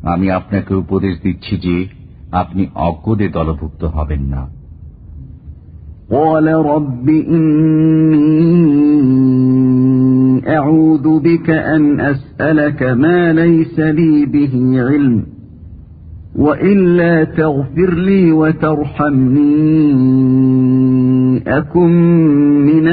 [0.04, 1.76] আমি আপনাকে উপদেশ দিচ্ছি যে
[2.32, 4.42] আপনি অজ্ঞদের দলভুক্ত হবেন না
[6.12, 8.90] قال رب إني
[10.48, 15.16] أعوذ بك أن أسألك ما ليس لي به علم
[16.36, 19.58] وإلا تغفر لي وترحمني
[21.58, 21.92] أكن
[22.64, 22.86] من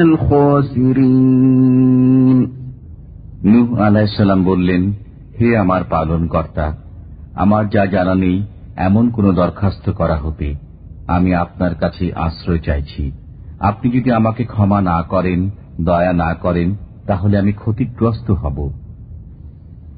[1.08, 2.40] الخاسرين
[3.44, 4.82] নূহ আলাইসাল্লাম বললেন
[5.40, 6.66] হে আমার পালন কর্তা
[7.36, 8.38] আমার যা জানা নেই
[8.78, 10.48] এমন কোন দরখাস্ত করা হতে
[11.08, 13.04] আমি আপনার কাছে আশ্রয় চাইছি
[13.60, 15.40] আপনি যদি আমাকে ক্ষমা না করেন
[15.80, 16.70] দয়া না করেন
[17.06, 18.58] তাহলে আমি ক্ষতিগ্রস্ত হব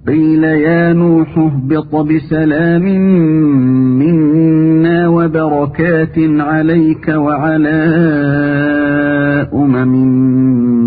[0.09, 2.83] قيل يا نوح اهبط بسلام
[3.99, 7.79] منا وبركات عليك وعلى
[9.55, 9.95] أمم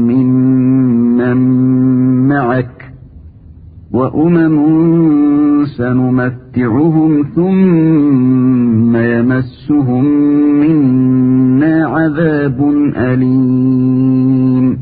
[0.07, 0.27] من
[1.17, 1.37] من
[2.27, 2.91] معك
[3.91, 4.55] وأمم
[5.77, 10.05] سنمتعهم ثم يمسهم
[10.59, 12.59] منا عذاب
[12.95, 14.77] أليم.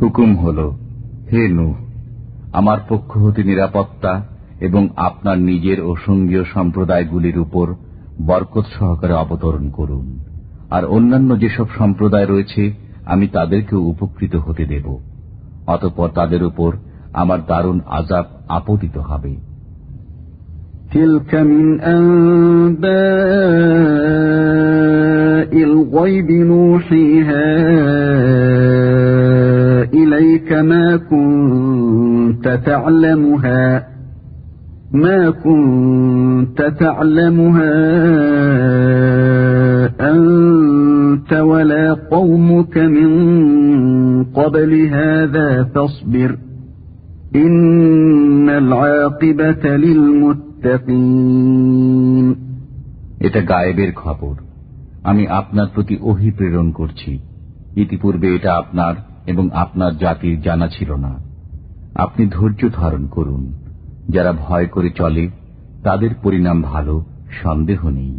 [0.00, 0.72] حكم هلو
[1.28, 1.85] هي نوح
[2.55, 4.21] আমার পক্ষ হতে নিরাপত্তা
[4.59, 7.75] এবং আপনার নিজের ও সঙ্গীয় সম্প্রদায়গুলির উপর
[8.25, 10.19] বরকত সহকারে অবতরণ করুন
[10.69, 12.71] আর অন্যান্য যেসব সম্প্রদায় রয়েছে
[13.05, 14.97] আমি তাদেরকেও উপকৃত হতে দেব
[15.67, 16.73] অতপর তাদের উপর
[17.13, 19.35] আমার দারুণ আজাব আপতিত হবে
[20.93, 22.91] تلك من أنباء
[25.63, 27.51] الغيب نوحيها
[29.95, 33.87] إليك ما كنت تعلمها
[34.93, 37.75] ما كنت تعلمها
[40.11, 43.09] أنت ولا قومك من
[44.23, 46.37] قبل هذا فاصبر
[47.35, 49.63] إن العاقبة
[51.11, 52.35] للمتقين
[53.21, 54.35] এটা গায়েবের খবর
[55.03, 57.11] আমি আপনার প্রতি ওহি প্রেরণ করছি
[57.75, 58.95] ইতিপূর্বে এটা আপনার
[59.27, 61.13] এবং আপনার জাতির জানা ছিল না
[61.95, 63.41] আপনি ধৈর্য ধারণ করুন
[64.09, 65.25] যারা ভয় করে চলে
[65.83, 66.95] তাদের পরিণাম ভালো
[67.43, 68.15] সন্দেহ নেই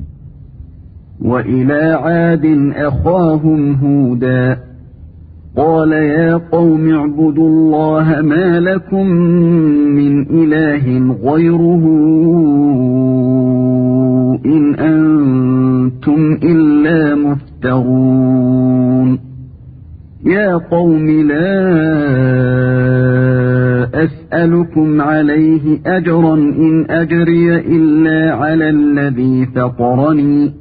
[1.22, 2.44] وإلى عاد
[2.76, 4.44] أخاهم هودا
[5.56, 9.06] قال يا قوم اعبدوا الله ما لكم
[9.98, 10.84] من إله
[11.22, 11.84] غيره
[20.26, 21.52] يا قوم لا
[24.04, 30.52] أسألكم عليه أجرا إن أجري إلا على الذي فطرني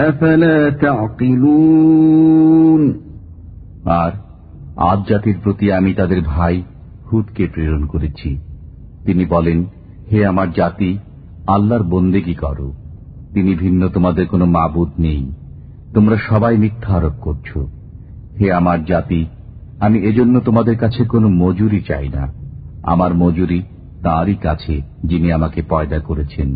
[0.00, 2.82] أفلا تعقلون
[4.00, 4.12] আর
[4.90, 6.54] আজ জাতির প্রতি আমি তাদের ভাই
[7.08, 8.30] হুদকে প্রেরণ করেছি
[9.06, 9.58] তিনি বলেন
[10.10, 10.90] হে আমার জাতি
[11.46, 12.68] আল্লাহর বন্দেগি করো
[13.34, 15.22] তিনি ভিন্ন তোমাদের কোনো মাবুদ নেই
[15.94, 17.60] তোমরা সবাই মিথ্যা আরোপ করছো
[18.40, 19.20] হে আমার জাতি
[19.80, 22.24] আমি এজন্য তোমাদের কাছে কোনো মজুরি চাই না
[22.82, 23.60] আমার মজুরি
[24.02, 24.74] তাঁরই কাছে
[25.04, 26.48] যিনি আমাকে পয়দা করেছেন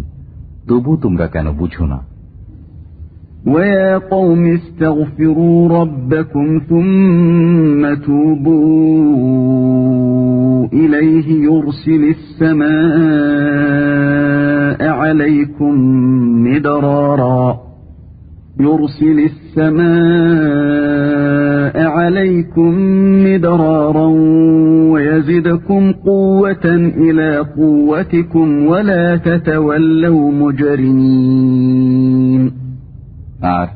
[0.69, 2.01] তবু তোমরা কেন বুঝো না
[3.47, 9.47] ويا قوم استغفروا ربكم ثم توبوا
[10.73, 12.71] إليه يرسل السماء
[15.01, 15.75] عليكم
[16.45, 17.61] مدرارا
[18.61, 19.40] يرسل السماء
[21.97, 22.75] عليكم
[23.25, 24.07] مدرارا
[24.93, 32.53] ويزدكم قوة إلى قوتكم ولا تتولوا مجرمين
[33.57, 33.69] আর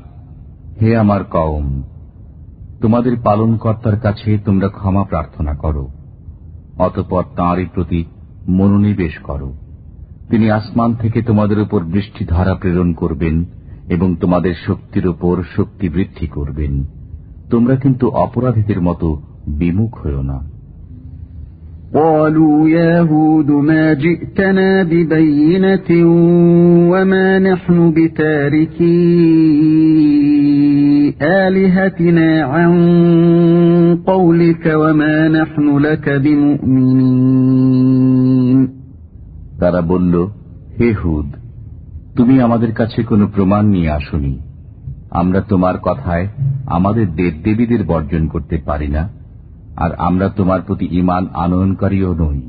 [0.81, 1.83] হে আমার কওম
[2.81, 5.89] তোমাদের পালনকর্তার কাছে তোমরা ক্ষমা প্রার্থনা করো
[6.79, 8.05] অতপর তাঁরই প্রতি
[8.49, 9.53] মনোনিবেশ করো
[10.31, 13.45] তিনি আসমান থেকে তোমাদের উপর বৃষ্টিধারা প্রেরণ করবেন
[13.89, 16.73] এবং তোমাদের শক্তির উপর শক্তি বৃদ্ধি করবেন
[17.51, 19.09] তোমরা কিন্তু অপরাধীদের মতো
[19.59, 20.39] বিমুখ হও না
[21.95, 25.91] قالوا يا هود ما جئتنا ببينة
[26.93, 29.01] وما نحن بتاركي
[31.23, 32.73] آلهتنا عن
[34.07, 36.09] قولك وما نحن لك
[37.11, 38.59] بمؤمنين
[39.61, 40.15] তারা বলল
[40.79, 41.29] হে হুদ
[42.17, 44.33] তুমি আমাদের কাছে কোনো প্রমাণ নিয়ে আসনি
[45.11, 46.27] আমরা তোমার কথায়
[46.67, 49.03] আমাদের দেব দেবীদের বর্জন করতে পারি না
[49.77, 52.41] আর আমরা তোমার প্রতি ইমান আনয়নকারীও নই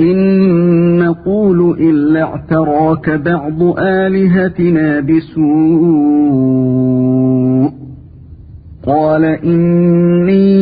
[0.00, 0.18] إن
[0.98, 6.46] نقول إلا اعتراك بعض آلهتنا بسوء
[8.82, 10.56] قال إني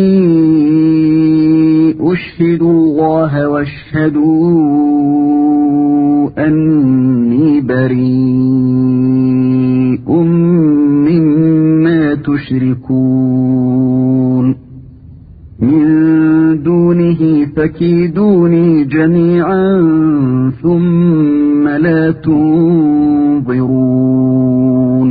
[2.13, 4.45] أشهد الله واشهدوا
[6.39, 6.88] أني
[8.85, 10.09] بريء
[11.09, 12.15] مما
[13.25, 13.77] تشركون
[15.61, 15.85] من
[16.63, 19.67] دونه فكيدوني جميعا
[20.63, 22.11] ثم لا
[23.55, 25.09] تنظرون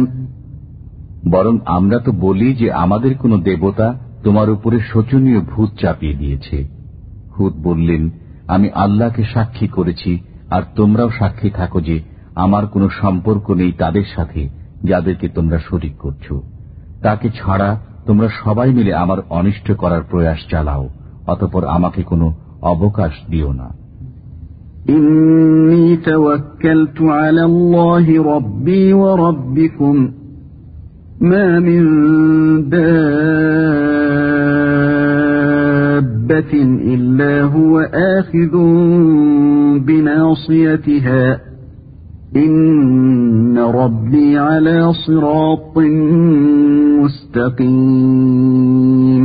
[1.34, 3.88] বরং আমরা তো বলি যে আমাদের কোন দেবতা
[4.24, 6.58] তোমার উপরে শোচনীয় ভূত চাপিয়ে দিয়েছে
[7.36, 8.04] হুদ বললেন
[8.48, 10.12] আমি আল্লাহকে সাক্ষী করেছি
[10.50, 11.96] আর তোমরাও সাক্ষী থাকো যে
[12.38, 14.42] আমার কোনো সম্পর্ক নেই তাদের সাথে
[14.84, 16.26] যাদেরকে তোমরা শরিক করছ
[17.02, 17.70] তাকে ছাড়া
[18.06, 20.86] তোমরা সবাই মিলে আমার অনিষ্ট করার প্রয়াস চালাও
[21.28, 22.28] অতপর আমাকে কোনো
[22.62, 23.70] অবকাশ দিও না
[24.90, 29.96] إني توكلت على الله ربي وربكم
[31.22, 31.82] ما من
[36.24, 36.54] دابة
[36.86, 37.74] إلا هو
[38.14, 38.54] آخذ
[39.80, 41.26] بناصيتها
[42.36, 45.76] إن ربي على صراط
[47.94, 49.24] مستقيم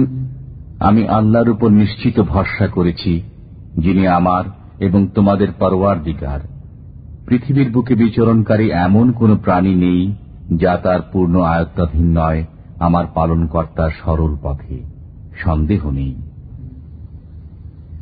[0.81, 3.13] আমি আল্লাহর উপর নিশ্চিত ভরসা করেছি
[3.77, 4.45] যিনি আমার
[4.79, 6.41] এবং তোমাদের পরওয়ার দিগার
[7.27, 10.03] পৃথিবীর বুকে বিচরণকারী এমন কোন প্রাণী নেই
[10.59, 12.41] যা তার পূর্ণ আয়ত্তাধীন নয়
[12.79, 14.77] আমার পালনকর্তার সরল পথে
[15.45, 16.13] সন্দেহ নেই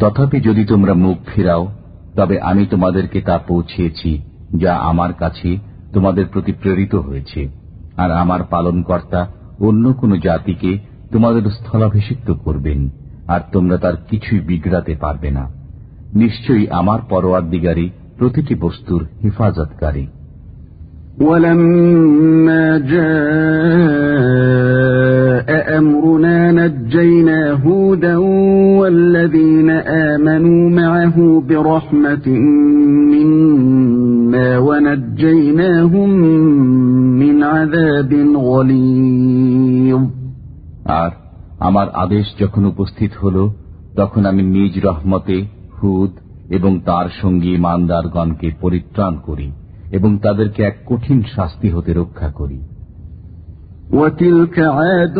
[0.00, 1.72] তথাপি যদি তোমরা মুখ ফিরাও
[2.16, 4.20] তবে আমি তোমাদেরকে তা পৌঁছিয়েছি
[4.56, 5.58] যা আমার কাছে
[5.92, 7.48] তোমাদের প্রতি প্রেরিত হয়েছে
[7.96, 9.28] আর আমার পালনকর্তা
[9.60, 10.78] অন্য কোন জাতিকে
[11.12, 12.88] তোমাদের স্থলাভিষিক্ত করবেন
[13.28, 15.50] আর তোমরা তার কিছুই বিগড়াতে পারবে না
[16.14, 20.06] নিশ্চয়ই আমার পরোয়ার দিগারি প্রতিটি বস্তুর হেফাজতকারী
[21.18, 23.02] ولما جاء
[25.78, 26.05] أمرنا
[30.36, 31.16] آمنوا معه
[31.48, 32.26] برحمة
[33.12, 36.10] منا ونجيناهم
[37.22, 38.12] من عذاب
[38.46, 40.02] غليظ
[41.00, 41.10] আর
[41.60, 43.36] আমার আদেশ যখন উপস্থিত হল
[43.96, 45.36] তখন আমি নিজ রহমতে
[45.76, 46.12] হুদ
[46.48, 49.48] এবং তার সঙ্গী মান্দারগণকে পরিত্রাণ করি
[49.90, 52.58] এবং তাদেরকে এক কঠিন শাস্তি হতে রক্ষা করি
[53.92, 55.18] وتلك عاد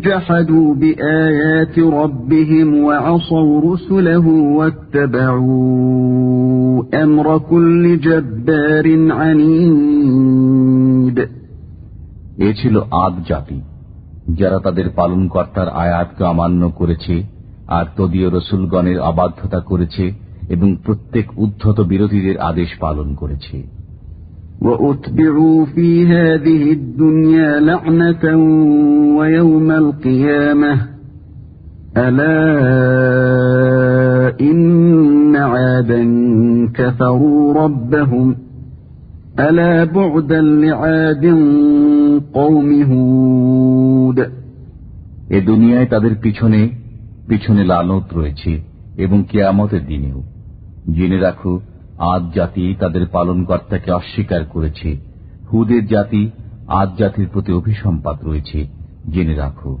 [0.00, 4.26] جحدوا بآيات ربهم وعصوا رسله
[4.58, 11.28] واتبعوا أمر كل جبار عنيد
[12.38, 13.60] এ ছিল আদ জাতি
[14.38, 17.22] যারা তাদের পালনকর্তার আয়াতকে অমান্য করেছে
[17.68, 20.12] আর তদীয় রসুলগণের অবাধ্যতা করেছে
[20.48, 23.75] এবং প্রত্যেক উদ্ধত বিরোধীদের আদেশ পালন করেছে
[24.62, 28.24] وأتبعوا في هذه الدنيا لعنة
[29.18, 30.72] ويوم القيامة
[31.96, 32.38] ألا
[34.40, 36.02] إن عادا
[36.74, 38.36] كفروا ربهم
[39.40, 41.24] ألا بعدا لعاد
[42.34, 44.18] قوم هود
[45.30, 46.60] এ দুনিয়ায় তাদের পিছনে
[47.28, 48.52] পিছনে লালত রয়েছে
[48.96, 50.18] এবং কেয়ামতের দিনেও
[50.92, 51.52] জেনে রাখো
[52.12, 54.88] আদ জাতি তাদের পালনকর্তাকে অস্বীকার করেছে
[55.50, 56.22] হুদের জাতি
[56.70, 58.58] আদ জাতির প্রতি অভিসম্পাত রয়েছে
[59.10, 59.72] জেনে রাখো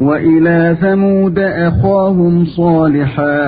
[0.00, 3.40] وإلى ثمود أخاهم صالحا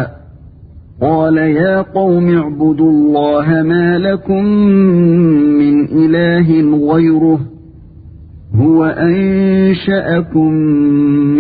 [1.01, 4.45] قال يا قوم اعبدوا الله ما لكم
[5.61, 6.49] من إله
[6.93, 7.41] غيره
[8.55, 10.51] هو أنشأكم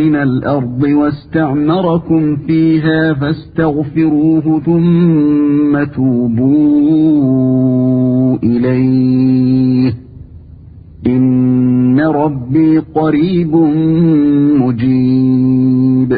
[0.01, 5.85] من الأرض واستعمركم فيها فاستغفروه ثم
[7.07, 9.95] توبوا إليه
[11.07, 13.53] إن ربي قريب
[14.63, 16.11] مجيب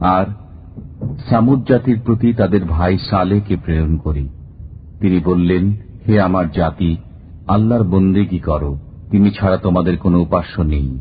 [0.00, 0.26] আর
[1.30, 4.24] সামুদ জাতির প্রতি তাদের ভাই সালেকে প্রেরণ করি
[5.00, 5.64] তিনি বললেন
[6.08, 6.96] হে আমার জাতি
[7.48, 8.72] আল্লাহর বন্দেগী করো
[9.15, 10.99] তিনি ছাড়া তোমাদের কোনো উপাস্য নেই।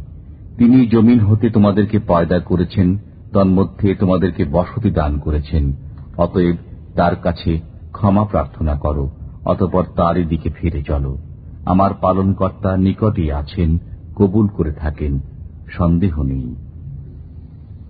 [0.59, 2.99] তিনি জমিন হতে তোমাদেরকে পয়দা করেছেন,
[3.33, 5.73] তন্মধ্যে তোমাদেরকে বসতি দান করেছেন।
[6.17, 6.57] অতএব
[6.95, 7.61] তার কাছে
[7.93, 9.11] ক্ষমা প্রার্থনা করো,
[9.45, 11.19] অতপর তারই দিকে ফিরে চলো।
[11.65, 13.79] আমার পালনকর্তা নিকটই আছেন,
[14.17, 15.21] কবুল করে থাকেন,
[15.69, 16.55] সন্দেহ নেই।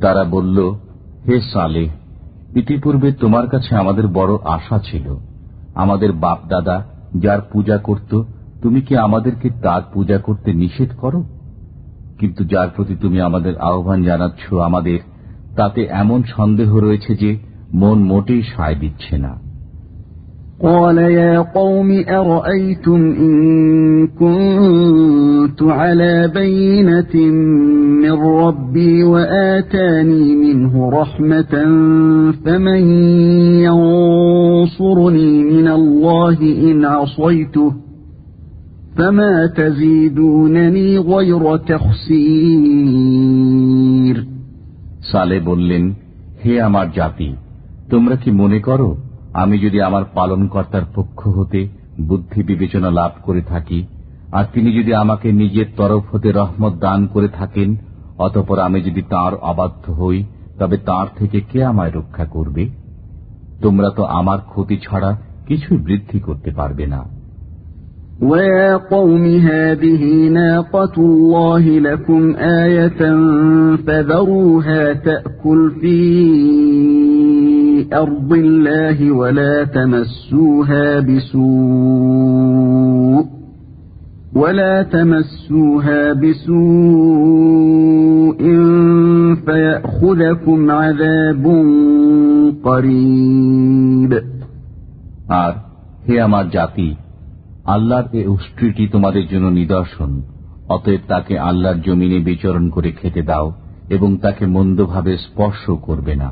[0.00, 0.58] তারা বলল,
[1.28, 1.88] হে সালে
[2.56, 5.16] ইতিপূর্বে তোমার কাছে আমাদের বড় আশা ছিল।
[5.74, 6.84] আমাদের বাপ দাদা
[7.16, 8.22] যার পূজা করত,
[8.62, 11.24] তুমি কি আমাদেরকে তার পূজা করতে নিষেধ করো?
[12.18, 14.98] কিন্তু যার প্রতি তুমি আমাদের আহ্বান জানাচ্ছ আমাদের,
[15.56, 17.38] তাতে এমন সন্দেহ রয়েছে যে
[17.74, 19.43] মন মোটেই সায় দিচ্ছে না।
[20.61, 23.33] قال يا قوم أرأيتم إن
[24.07, 27.15] كنت على بينة
[28.03, 31.53] من ربي وآتاني منه رحمة
[32.45, 32.81] فمن
[33.67, 36.37] ينصرني من الله
[36.71, 37.73] إن عصيته
[38.97, 41.57] فما تزيدونني غير
[42.89, 44.17] تخسير
[45.11, 45.83] সালে বললেন
[46.45, 47.29] হে আমার জাতি
[47.89, 48.89] তোমরা কি মনে করো
[49.33, 51.59] আমি যদি আমার পালনকর্তার পক্ষ হতে
[52.01, 53.79] বুদ্ধি বিবেচনা লাভ করে থাকি
[54.31, 57.69] আর তিনি যদি আমাকে নিজের তরফ হতে রহমত দান করে থাকেন
[58.17, 60.19] অতপর আমি যদি তার অবাধ্য হই
[60.59, 62.63] তবে তার থেকে কে আমায় রক্ষা করবে
[63.61, 65.11] তোমরা তো আমার ক্ষতি ছাড়া
[65.47, 67.01] কিছুই বৃদ্ধি করতে পারবে না
[68.21, 73.01] ويا قوم هذه ناقة الله لكم آية
[73.75, 75.99] فذروها تأكل في
[77.93, 82.59] أرض الله ولا تمسوها بسوء
[84.33, 86.59] ولا تمسوها بسوء
[89.45, 91.45] فيأخذكم عذاب
[92.63, 94.11] قريب
[95.41, 95.53] আর
[96.07, 96.87] হে আমার জাতি
[97.65, 100.11] আল্লাহর এ উষ্ট্রিটি তোমাদের জন্য নিদর্শন
[100.69, 103.47] অতএব তাকে আল্লাহর জমিনে বিচরণ করে খেতে দাও
[103.89, 106.29] এবং তাকে মন্দভাবে স্পর্শ করবে না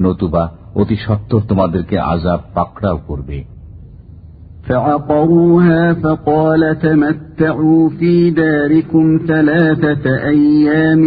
[0.00, 0.44] নতুবা
[0.74, 3.38] অতি সত্তর তোমাদেরকে আজাব পাকড়াও করবে
[4.64, 11.02] فعقروها فقال تمتعوا في داركم ثلاثة أيام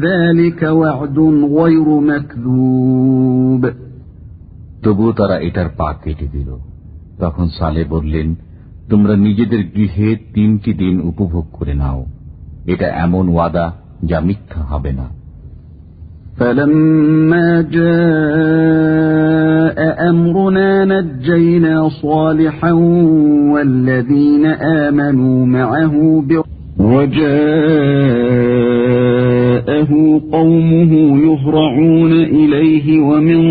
[0.00, 1.18] ذلك وعد
[1.56, 3.62] غير مكذوب
[4.84, 6.50] তবুও তারা এটার পা কেটে দিল
[7.18, 8.28] তখন সালে বললেন
[8.90, 12.00] তোমরা নিজেদের গৃহে তিনটি দিন উপভোগ করে নাও
[12.66, 13.66] এটা এমন ওয়াদা
[14.04, 15.06] যা মিথ্যা হবে না
[16.39, 18.09] فلما جاء
[20.09, 22.71] أمرنا نجينا صالحا
[23.53, 26.23] والذين آمنوا معه
[26.79, 27.29] وجاءه
[30.31, 30.93] قومه
[31.27, 33.41] يهرعون إليه ومن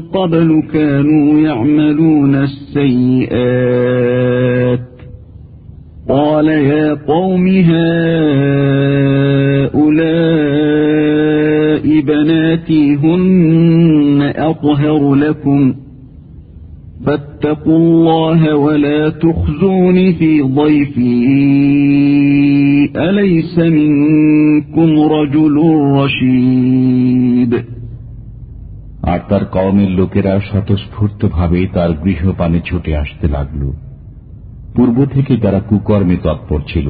[0.00, 3.34] قبل كانوا يعملون السيئات.
[6.08, 8.83] قال يا قوم هؤلاء
[12.03, 15.73] بناتي هن أطهر لكم
[17.05, 21.19] فاتقوا الله ولا تخزون في ضيفي
[22.99, 25.55] أليس منكم رجل
[25.93, 27.53] رشيد
[29.03, 33.61] আর তার কওমের লোকেরা স্বতঃস্ফূর্তভাবে তার গৃহপানে ছুটে আসতে লাগল
[34.75, 36.87] পূর্ব থেকে তারা কুকর্মে তৎপর ছিল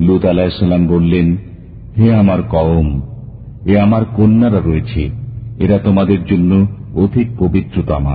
[0.00, 1.26] লুত আলাহিসাল্লাম বললেন
[1.98, 2.88] হে আমার কওম
[3.66, 5.02] এ আমার কন্যারা রয়েছে
[5.58, 6.50] এরা তোমাদের জন্য
[6.94, 8.14] অধিক পবিত্রতমা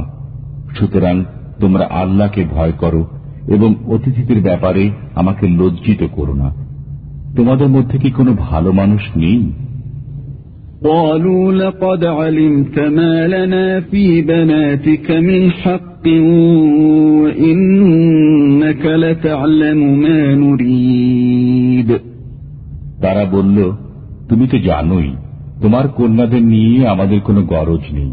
[0.76, 1.16] সুতরাং
[1.60, 3.02] তোমরা আল্লাহকে ভয় করো
[3.48, 4.84] এবং অতিথিদের ব্যাপারে
[5.16, 6.50] আমাকে লজ্জিত করো না
[7.36, 9.42] তোমাদের মধ্যে কি কোনো ভালো মানুষ নেই
[10.84, 16.06] قالوا لقد علمت ما لنا في بناتك من حق
[17.22, 21.90] وإنك لتعلم ما نريد
[23.02, 23.58] তারা বলল
[24.30, 25.10] তুমি তো জানোই
[25.62, 28.12] তোমার কন্যাদের নিয়ে আমাদের কোনো গরজ নেই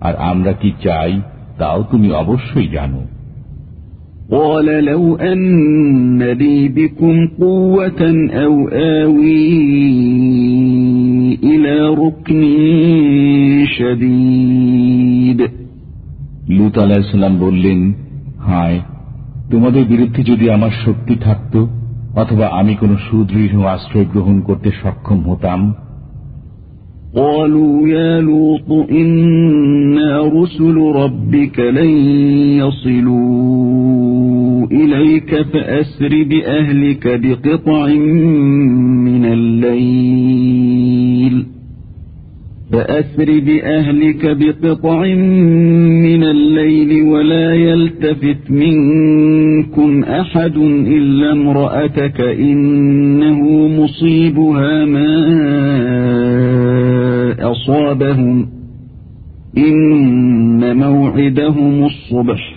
[0.00, 1.12] আর আমরা কি চাই
[1.58, 3.02] তাও তুমি অবশ্যই জানো
[4.30, 8.02] قال لو أن لي بكم قوة
[8.36, 8.54] أو
[8.98, 9.46] آوي
[11.42, 12.42] إلى ركن
[13.76, 15.40] شديد
[16.56, 17.80] লুত আলাহিসাল্লাম বললেন
[18.40, 18.78] হায়
[19.50, 21.54] তোমাদের বিরুদ্ধে যদি আমার শক্তি থাকত
[22.16, 25.60] অথবা আমি কোনো সুদৃঢ় আশ্রয় গ্রহণ করতে সক্ষম হতাম
[27.15, 31.89] قالوا يا لوط إنا رسل ربك لن
[32.57, 34.21] يصلوا
[34.71, 37.87] إليك فأسر بأهلك بقطع
[39.05, 40.81] من الليل.
[42.71, 44.99] فأسر بأهلك بقطع
[46.07, 50.57] من الليل ولا يلتفت منكم أحد
[50.97, 55.11] إلا امرأتك إنه مصيبها ما
[57.51, 58.49] أصابهم
[59.57, 62.55] إن موعدهم الصبح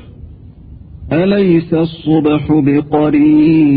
[1.12, 3.74] أليس الصبح بقريب؟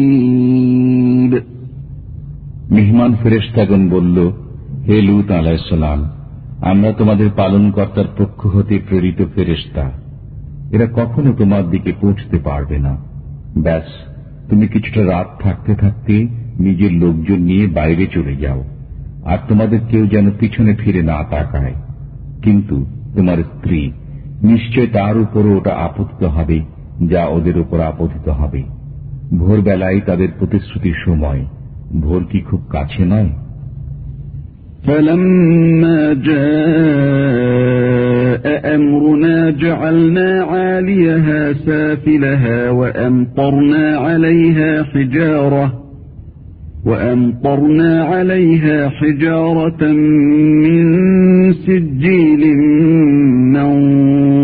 [2.71, 4.33] مهمان فرشتاكم بلو
[4.87, 6.16] هي عليه السلام.
[6.57, 9.91] আমরা তোমাদের পালনকর্তার পক্ষ হতে প্রেরিত ফেরেশতা।
[10.71, 12.97] এরা কখনো তোমার দিকে পৌঁছতে পারবে না।
[13.57, 13.83] ব্যাস,
[14.49, 16.27] তুমি কিছুটা রাত থাকতে থাকতে
[16.59, 18.63] নিজের লোকজন নিয়ে বাইরে চলে যাও,
[19.25, 21.73] আর তোমাদের কেউ যেন পিছনে ফিরে না তাকায়।
[22.43, 22.85] কিন্তু
[23.15, 23.91] তোমার স্ত্রী,
[24.43, 26.61] নিশ্চয় তার উপরও ওটা আপত্ত হবে,
[27.07, 28.63] যা ওদের উপর আপতিত হবে।
[29.37, 31.45] ভোরবেলায় তাদের প্রতিশ্রুতির সময়।
[32.01, 33.29] ভোর কি খুব কাছে নয়?
[34.87, 36.37] فلما جاء
[38.75, 45.73] أمرنا جعلنا عاليها سافلها وأمطرنا عليها حجارة
[46.85, 49.91] وأمطرنا عليها حجارة
[50.63, 50.85] من
[51.53, 52.57] سجيل
[53.53, 54.36] منضود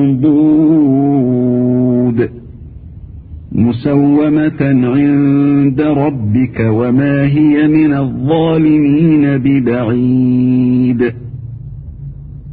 [3.83, 11.03] مسومة عند ربك وما هي من الظالمين ببعيد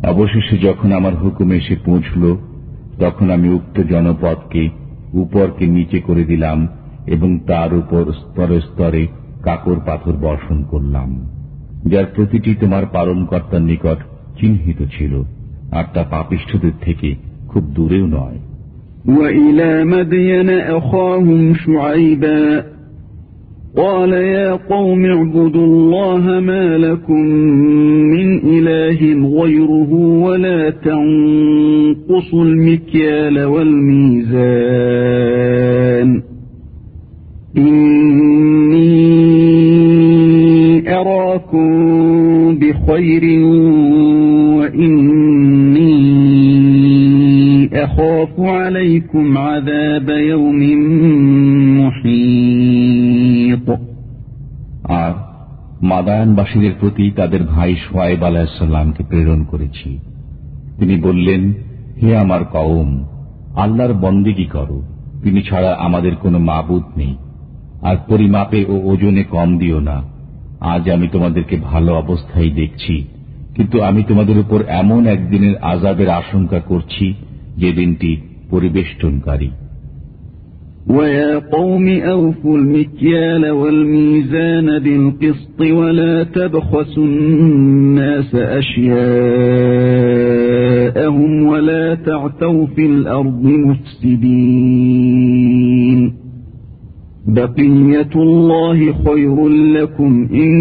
[0.03, 2.24] অবশেষে যখন আমার হুকুম এসে পৌঁছল
[2.99, 4.63] তখন আমি উক্ত জনপদকে
[5.13, 6.57] উপরকে নিচে করে দিলাম
[7.05, 9.03] এবং তার উপর স্তরে স্তরে
[9.43, 11.09] কাকর পাথর বর্ষণ করলাম
[11.86, 13.99] যার প্রতিটি তোমার পালনকর্তার নিকট
[14.39, 15.13] চিহ্নিত ছিল
[15.72, 17.09] আর তা পাপিষ্ঠদের থেকে
[17.47, 18.39] খুব দূরেও নয়
[19.09, 22.64] وإلى مدين أخاهم شعيبا.
[23.76, 27.26] قال يا قوم اعبدوا الله ما لكم
[28.14, 29.01] من إله
[29.42, 34.30] غيره ولا تنقصوا المكيال والميزان.
[37.57, 39.11] إني
[40.96, 41.70] أراكم
[42.59, 43.22] بخير
[48.20, 50.61] أخاف عليكم عذاب يوم
[51.80, 53.68] محيط
[55.01, 55.13] আর
[55.84, 59.89] মাদায়নবাসীদের প্রতি তাদের ভাই সোয়াইব আলাহিসাল্লামকে প্রেরণ করেছি
[60.80, 61.41] তিনি বললেন
[61.99, 62.89] হে আমার কওম
[63.55, 64.78] আল্লাহর বন্দিগি করো
[65.24, 67.13] তিনি ছাড়া আমাদের কোনো মাবুদ নেই
[67.82, 69.97] আর পরিমাপে ও ওজনে কম দিও না
[70.66, 72.95] আজ আমি তোমাদেরকে ভালো অবস্থায় দেখছি
[73.55, 77.07] কিন্তু আমি তোমাদের উপর এমন একদিনের আজাবের আশঙ্কা করছি
[77.59, 78.11] যে দিনটি
[78.49, 79.49] পরিবেষ্টনকারী
[80.95, 88.36] ويا قوم أوفوا المكيال والميزان بالقسط ولا تبخسوا الناس
[89.95, 93.43] أشياءهم ولا تعثوا في الأرض
[94.66, 95.99] مفسدين
[97.28, 100.53] بقية الله خير لكم إن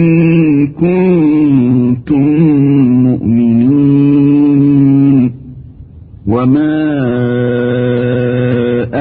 [0.83, 2.25] كنتم
[3.09, 4.18] مؤمنين
[6.29, 6.75] وما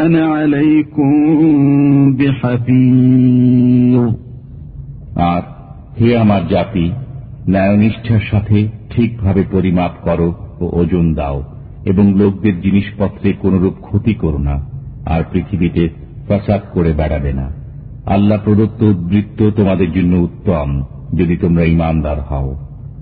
[0.05, 1.11] أنا عليكم
[2.13, 3.95] بحفيظ
[5.31, 5.43] আর
[5.99, 6.85] হে আমার জাতি
[7.47, 8.57] ন্যায়নিষ্ঠার সাথে
[8.89, 10.29] ঠিকভাবে পরিমাপ করো
[10.59, 11.37] ও ওজন দাও
[11.85, 14.55] এবং লোকদের জিনিসপত্রে কোনরূপ ক্ষতি করো না
[15.05, 15.83] আর পৃথিবীতে
[16.27, 17.47] প্রসাদ করে বেড়াবে না
[18.05, 20.69] আল্লাহ প্রদত্ত উদ্বৃত্ত তোমাদের জন্য উত্তম
[21.13, 22.49] যদি তোমরা ইমানদার হও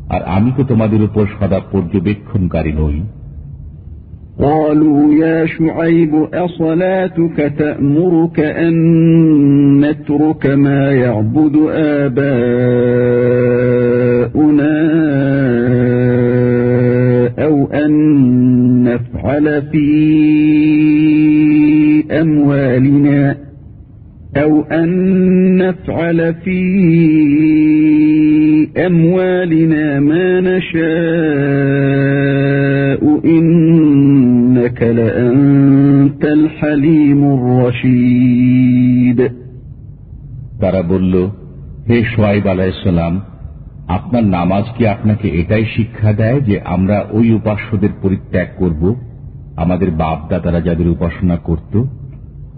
[0.10, 2.97] আর আমি তো তোমাদের উপর সদা পর্যবেক্ষণকারী নই
[4.41, 8.74] قالوا يا شعيب أصلاتك تأمرك أن
[9.80, 12.66] نترك ما يعبد آباؤنا
[17.39, 17.93] أو أن
[18.84, 19.87] نفعل في
[22.20, 23.37] أموالنا
[24.37, 26.66] أو أن نفعل في
[28.87, 31.87] أموالنا ما نشاء
[34.76, 39.20] إنك لأنت الحليم الرشيد
[40.62, 41.14] তারা বলল
[41.88, 43.14] হে সোয়াইব আলাইসাল্লাম
[43.88, 48.84] আপনার নামাজ কি আপনাকে এটাই শিক্ষা দেয় যে আমরা ওই উপাস্যদের পরিত্যাগ করব
[49.56, 51.74] আমাদের বাপ দাদারা যাদের উপাসনা করত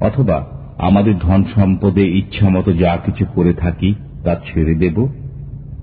[0.02, 0.38] অথবা
[0.80, 3.90] আমাদের ধন সম্পদে ইচ্ছা মতো যা কিছু করে থাকি
[4.24, 4.98] তা ছেড়ে দেব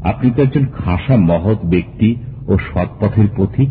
[0.03, 2.11] আপনি তো একজন খাসা মহৎ ব্যক্তি
[2.49, 3.71] ও সৎপথের পথিক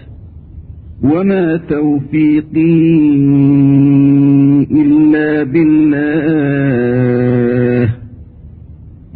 [1.04, 2.90] وما توفيقي
[4.72, 6.06] إلا بالله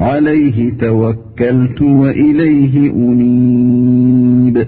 [0.00, 4.66] عليه توكلت وإليه أنيب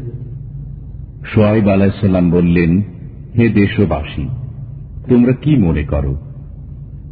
[1.33, 2.83] সোয়াইব আলাহিসাল্লাম বললেন
[3.37, 4.27] হে দেশবাসী
[5.09, 6.17] তোমরা কি মনে করো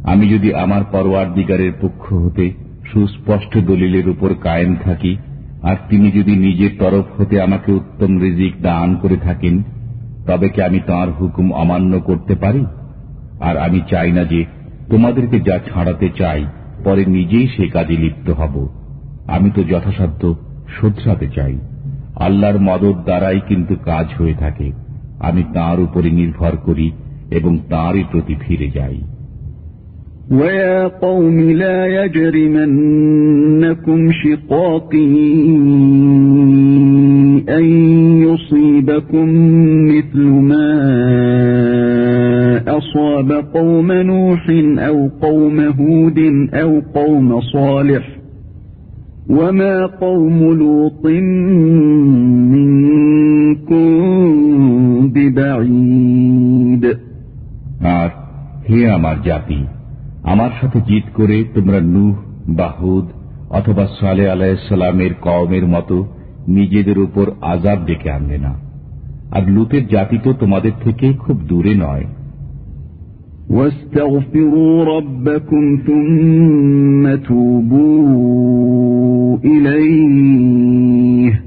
[0.03, 2.51] আমি যদি আমার পরোয়ার দিগারের পক্ষ হতে
[2.85, 5.17] সুস্পষ্ট দলিলের উপর কায়েম থাকি
[5.61, 9.63] আর তিনি যদি নিজের তরফ হতে আমাকে উত্তম রিজিক দান করে থাকেন
[10.27, 12.63] তবে কি আমি তাঁর হুকুম অমান্য করতে পারি
[13.39, 14.41] আর আমি চাই না যে
[14.89, 16.41] তোমাদেরকে যা ছাড়াতে চাই
[16.83, 18.55] পরে নিজেই সে কাজে লিপ্ত হব
[19.27, 20.21] আমি তো যথাসাধ্য
[20.75, 21.55] শোধরাতে চাই
[22.17, 24.67] আল্লাহর মদত দ্বারাই কিন্তু কাজ হয়ে থাকে
[25.19, 26.87] আমি তার উপরে নির্ভর করি
[27.31, 28.99] এবং তাঁরই প্রতি ফিরে যাই
[30.31, 33.31] ويا قوم لا يجرمنكم
[34.13, 35.07] شقاقي
[37.49, 37.65] أن
[38.23, 39.27] يصيبكم
[39.87, 40.67] مثل ما
[42.67, 46.19] أصاب قوم نوح أو قوم هود
[46.53, 48.07] أو قوم صالح
[49.29, 51.05] وما قوم لوط
[53.61, 53.87] منكم
[55.07, 56.85] ببعيد
[57.97, 58.09] আর
[58.69, 59.59] হে আমার জাতি
[60.23, 62.15] আমার সাথে জিত করে তোমরা নূহ
[62.59, 63.05] বাহুদ
[63.49, 65.97] অথবা সালে আলাহিসাল্লামের কওমের মতো
[66.47, 68.55] নিজেদের উপর আজাব ডেকে আনবে না
[69.31, 72.05] আর লুতের জাতি তো তোমাদের থেকে খুব দূরে নয়
[73.49, 81.43] واستغفروا ربكم ثم توبوا إليه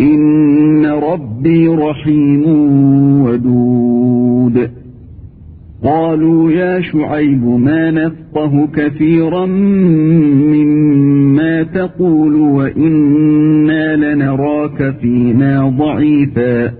[0.00, 2.42] إن ربي رحيم
[3.22, 4.70] ودود
[5.83, 9.45] قالوا يا شعيب ما نفقه كثيرا
[10.55, 16.71] مما تقول وإنا لنراك فينا ضعيفا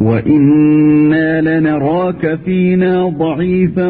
[0.00, 3.88] وإنا لنراك فينا ضعيفا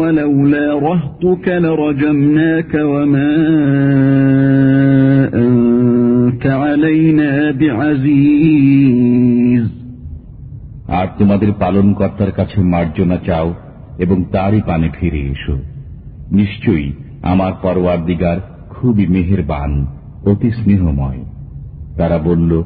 [0.00, 3.36] ولولا رهطك لرجمناك وما
[5.34, 8.98] أنت علينا بعزيز
[10.88, 13.54] আর তোমাদের পালনকর্তার কাছে মার্জনা চাও
[13.98, 15.58] এবং তারই পানে ফিরে এসো।
[16.32, 18.36] নিশ্চয়ই আমার পরওয়ার দিগার
[18.70, 19.86] খুবই মেহেরবান,
[20.24, 21.24] অতি স্নেহময়।
[21.96, 22.62] তারা বলল,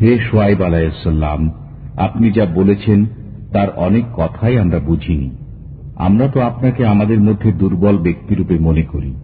[0.00, 1.50] হে সোয়াইব আলাইসাল্লাম
[1.96, 3.06] আপনি যা বলেছেন,
[3.52, 5.30] তার অনেক কথাই আমরা বুঝিনি
[5.96, 9.14] আমরা তো আপনাকে আমাদের মধ্যে দুর্বল ব্যক্তিরূপে মনে করি।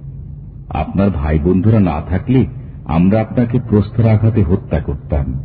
[0.68, 2.46] আপনার ভাই বন্ধুরা না থাকলে
[2.84, 5.40] আমরা আপনাকে প্রস্তরাঘাতে হত্যা করতাম।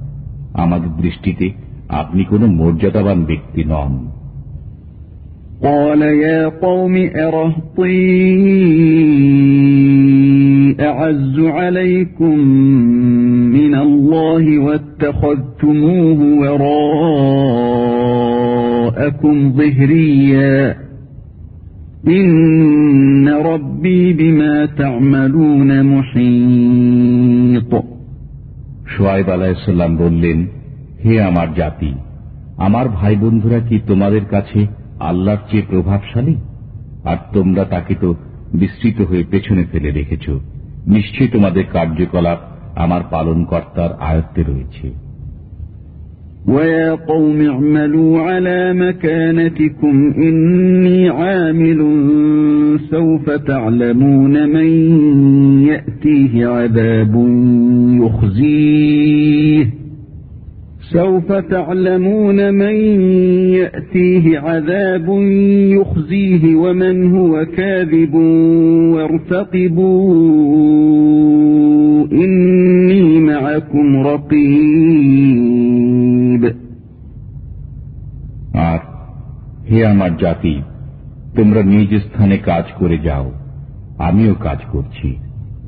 [0.53, 1.51] আমাদের দৃষ্টিতে
[2.00, 3.92] আপনি কোন মর্যাদাবান ব্যক্তি নন
[5.62, 6.94] قال يا قوم
[7.28, 8.02] أرهطي
[10.80, 12.38] أعز عليكم
[13.57, 17.76] من الله واتخذتموه وراءكم
[19.52, 20.76] ظهريا
[22.09, 27.72] إن ربي بما تعملون محيط
[28.96, 30.38] সোয়াইব আলাহিসাল্লাম বললেন
[31.04, 31.90] হে আমার জাতি
[32.59, 34.61] আমার ভাই বন্ধুরা কি তোমাদের কাছে
[35.00, 36.34] আল্লাহর চেয়ে প্রভাবশালী
[37.04, 38.09] আর তোমরা তাকে তো
[38.54, 40.26] বিস্তৃত হয়ে পেছনে ফেলে রেখেছ
[40.86, 42.38] নিশ্চয়ই তোমাদের কার্যকলাপ
[42.74, 44.88] আমার পালনকর্তার আয়ত্তে রয়েছে
[46.48, 51.80] ويا قوم اعملوا على مكانتكم إني عامل
[52.90, 54.68] سوف تعلمون من
[55.66, 57.14] يأتيه عذاب
[58.00, 59.64] يخزيه
[60.92, 62.74] سوف تعلمون من
[63.54, 65.09] يأتيه عذاب
[65.70, 68.14] يخزيه ومن هو كاذب
[68.94, 70.14] وارتقبوا
[72.14, 75.46] إني معكم رقيب
[78.70, 78.78] আর
[79.70, 80.62] হে আমার জাতি
[81.36, 83.32] তোমরা নিজ স্থানে কাজ করে যাও
[83.98, 85.16] আমিও কাজ করছি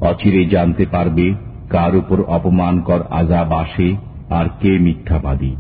[0.01, 1.35] অচিরে জানতে পারবে
[1.71, 3.97] কার উপর অপমানকর আজাব আসে
[4.33, 5.53] আর কে মিথ্যাবাদী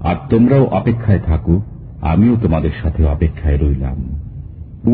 [0.00, 1.54] আর তোমরাও অপেক্ষায় থাকো
[2.02, 3.98] আমিও তোমাদের সাথে অপেক্ষায় রইলাম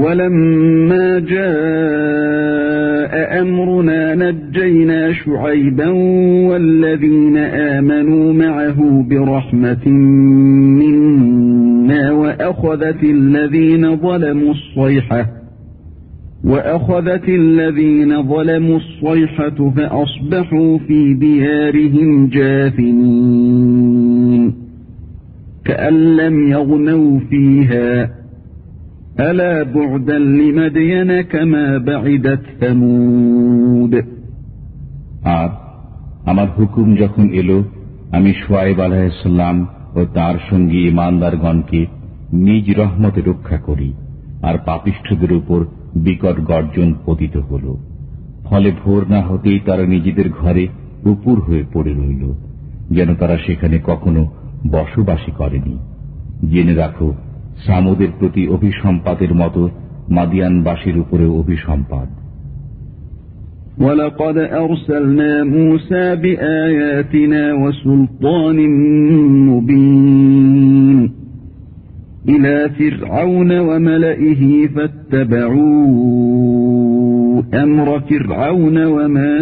[0.02, 5.88] ولما جاء أمرنا نجينا شعيبا
[6.48, 7.36] والذين
[7.76, 8.78] آمنوا معه
[9.10, 9.88] برحمة
[10.80, 15.26] منا وأخذت الذين ظلموا الصيحة
[16.44, 24.54] وأخذت الذين ظلموا الصيحة فأصبحوا في ديارهم جاثمين
[25.64, 28.10] كأن لم يغنوا فيها
[29.20, 34.04] ألا بعدا لمدين كما بعدت ثمود
[35.24, 35.48] আর
[36.24, 37.64] আমার হুকুম যখন এলো
[38.12, 41.86] আমি সোয়াইব আলাহিসাল্লাম ও তার সঙ্গী ইমানদারগণকে
[42.32, 43.92] নিজ রহমতে রক্ষা করি
[44.42, 45.64] আর পাপিষ্ঠদের উপর
[45.96, 47.64] বিকট গর্জন পতিত হল
[48.44, 50.64] ফলে ভোর না হতেই তারা নিজেদের ঘরে
[51.06, 52.24] উপুর হয়ে পড়ে রইল
[52.90, 54.22] যেন তারা সেখানে কখনো
[54.70, 55.74] বসবাসী করেনি
[56.50, 57.08] জেনে রাখো
[57.66, 59.62] সামুদের প্রতি অভিসম্পাদের মতো
[60.10, 62.08] মাদিয়ানবাসীর উপরে অভিসম্পাদ
[63.78, 68.58] ولقد أرسلنا موسى بآياتنا وسلطان
[69.48, 70.98] مبين
[72.28, 76.26] إلى فرعون وملئه فاتبعوا
[77.54, 79.36] أمر فرعون وما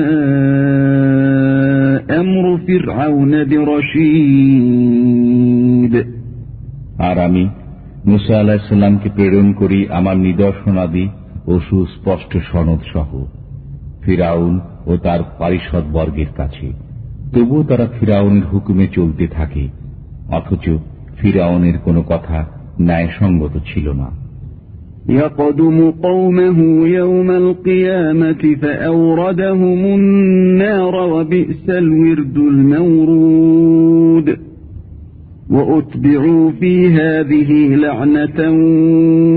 [2.20, 3.32] أمر فرعون
[4.64, 5.14] برشيد
[6.98, 7.44] আর আমি
[8.06, 11.06] মুসা আলাহিসাল্লামকে প্রেরণ করি আমার নিদর্শনাদি
[11.46, 13.10] ও সুস্পষ্ট সনদ সহ
[14.02, 14.54] ফিরাউন
[14.86, 16.66] ও তার পারিষদ বর্গের কাছে
[17.32, 19.64] তবুও তারা ফিরাউনের হুকুমে চলতে থাকে
[20.28, 20.64] অথচ
[21.18, 22.38] ফিরাউনের কোনো কথা
[22.80, 24.08] ন্যায়সঙ্গত ছিল না
[25.08, 34.28] يقدم قومه يوم القيامة فأوردهم النار وبئس الورد المورود
[35.50, 38.50] وأتبعوا في هذه لعنة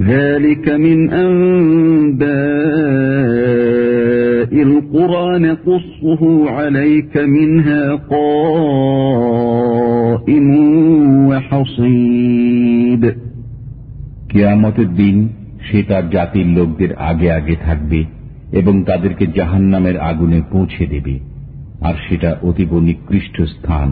[0.00, 2.28] ذلك من أنباء
[4.92, 7.82] القرى نقصه عليك منها
[9.08, 10.48] قائم
[11.28, 13.02] وحصيد
[14.32, 15.16] কিয়ামতের দিন
[15.66, 18.00] সে তার জাতির লোকদের আগে আগে থাকবে
[18.52, 21.14] এবং তাদেরকে জাহান্নামের আগুনে পৌঁছে দেবে
[21.80, 23.88] আর সেটা অতীব নিকৃষ্ট স্থান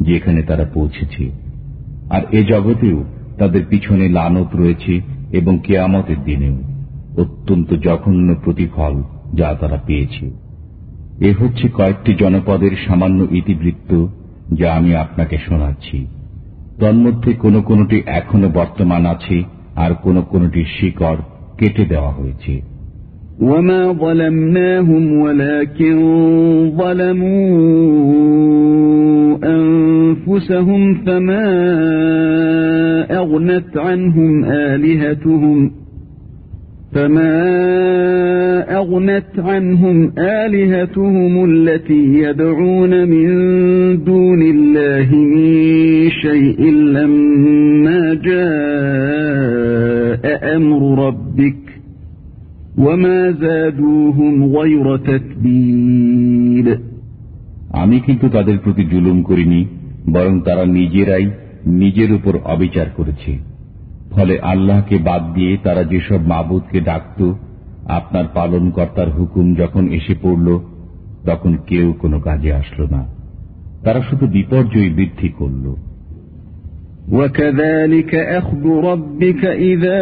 [0.00, 1.24] যেখানে তারা পৌঁছেছে
[2.10, 2.98] আর এ জগতেও
[3.38, 4.94] তাদের পিছনে লানত রয়েছে
[5.32, 6.56] এবং কেয়ামতের দিনেও
[7.16, 8.94] অত্যন্ত জঘন্য প্রতিফল
[9.34, 10.24] যা তারা পেয়েছে
[11.20, 13.90] এ হচ্ছে কয়েকটি জনপদের সামান্য ইতিবৃত্ত
[14.52, 15.98] যা আমি আপনাকে শোনাচ্ছি
[16.80, 19.36] তন্মধ্যে কোন কোনটি এখনো বর্তমান আছে
[19.76, 21.20] আর কোন কোনটি শিকড়
[21.58, 22.54] কেটে দেওয়া হয়েছে
[23.42, 25.96] وما ظلمناهم ولكن
[26.76, 27.42] ظلموا
[29.48, 31.46] أنفسهم فما
[33.12, 35.58] أغنت عنهم آلهتهم
[36.96, 37.36] فما
[38.76, 43.28] أغنت عنهم آلهتهم التي يدعون من
[44.04, 45.52] دون الله من
[46.24, 46.60] شيء
[46.96, 50.22] لما جاء
[50.56, 51.62] أمر ربك
[52.78, 56.68] وما زادوهم غير تتبيد
[57.82, 59.60] আমি কিন্তু তাদের প্রতি জুলুম করিনি
[60.10, 61.26] বরং তারা নিজেরাই
[61.80, 63.32] নিজের উপর অবিচার করেছে
[64.16, 67.20] ফলে আল্লাহকে বাদ দিয়ে তারা যেসব মাবুদকে ডাকত
[67.88, 70.48] আপনার পালনকর্তার হুকুম যখন এসে পড়ল
[71.26, 73.02] তখন কেউ কোনো কাজে আসলো না
[73.84, 75.66] তারা শুধু বিপর্যয় বৃদ্ধি করল
[77.08, 80.00] وكذلك أخذ ربك إذا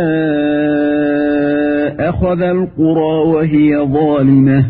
[2.09, 4.61] أخذ القرى وهي ظالمة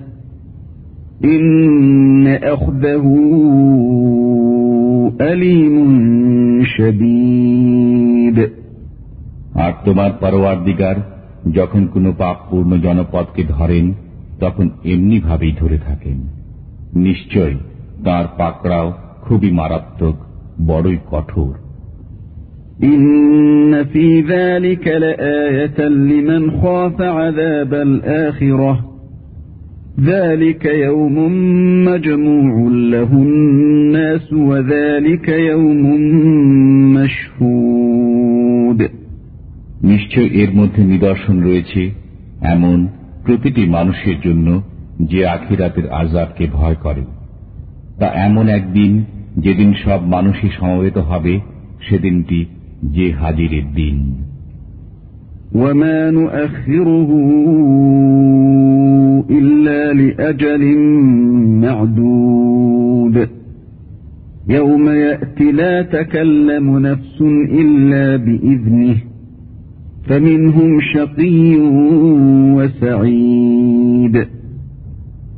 [1.25, 3.07] إن أخذه
[5.23, 5.77] أليم
[6.67, 8.51] شديد
[9.55, 10.97] আর তোমার পরোয়ার দিগার
[11.53, 13.87] যখন কোনো পাপপূর্ণ জনপদকে ধরেন
[14.41, 16.19] তখন এমনি ভাবেই ধরে থাকেন
[16.97, 17.55] নিশ্চয়
[18.05, 18.89] তার পাকড়াও
[19.23, 20.17] খুবই মারাত্মক
[20.67, 21.55] বড়ই কঠোর
[22.85, 28.73] إن في ذلك لآية لمن خاف عذاب الآخرة
[30.03, 31.17] ذلك يوم
[31.85, 35.83] مجموع له الناس وذلك يوم
[36.95, 37.74] مشهود
[39.85, 41.91] নিশ্চয় এর মধ্যে নিদর্শন রয়েছে
[42.43, 42.87] এমন
[43.25, 44.63] প্রতিটি মানুষের জন্য
[45.01, 47.03] যে আখিরাতের আজাবকে ভয় করে
[47.99, 49.05] তা এমন একদিন
[49.39, 51.41] যেদিন সব মানুষই সমবেত হবে
[51.89, 52.47] সেদিনটি
[52.93, 53.99] যে হাজিরের দিন
[55.55, 57.11] وما نؤخره
[59.31, 60.63] إلا لأجل
[61.61, 63.29] معدود
[64.49, 67.21] يوم يأتي لا تكلم نفس
[67.53, 69.14] إلا بإذنه فمنهم شقي وسعيد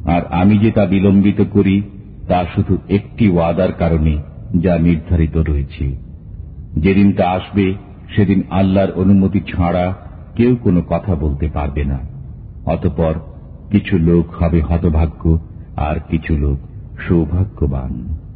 [0.06, 1.82] আর আমি যে তা বিলম্বিত করি,
[2.28, 4.18] তা শুধু একটি ওয়াদার কারণে,
[4.60, 5.96] যা নির্ধারিত রয়েছে।
[6.76, 7.74] যেদিন তা আসবে,
[8.16, 9.96] সেদিন আল্লাহর অনুমতি ছাড়া
[10.36, 12.00] কেউ কোনো কথা বলতে পারবে না।
[12.66, 13.14] অতপর
[13.72, 15.40] কিছু লোক হবে হতভাগ্য,
[15.76, 16.58] আর কিছু লোক
[17.08, 18.27] সৌভাগ্যবান।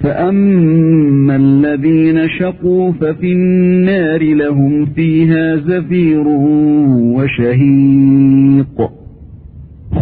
[0.00, 6.24] فأما الذين شقوا ففي النار لهم فيها زفير
[7.16, 8.78] وشهيق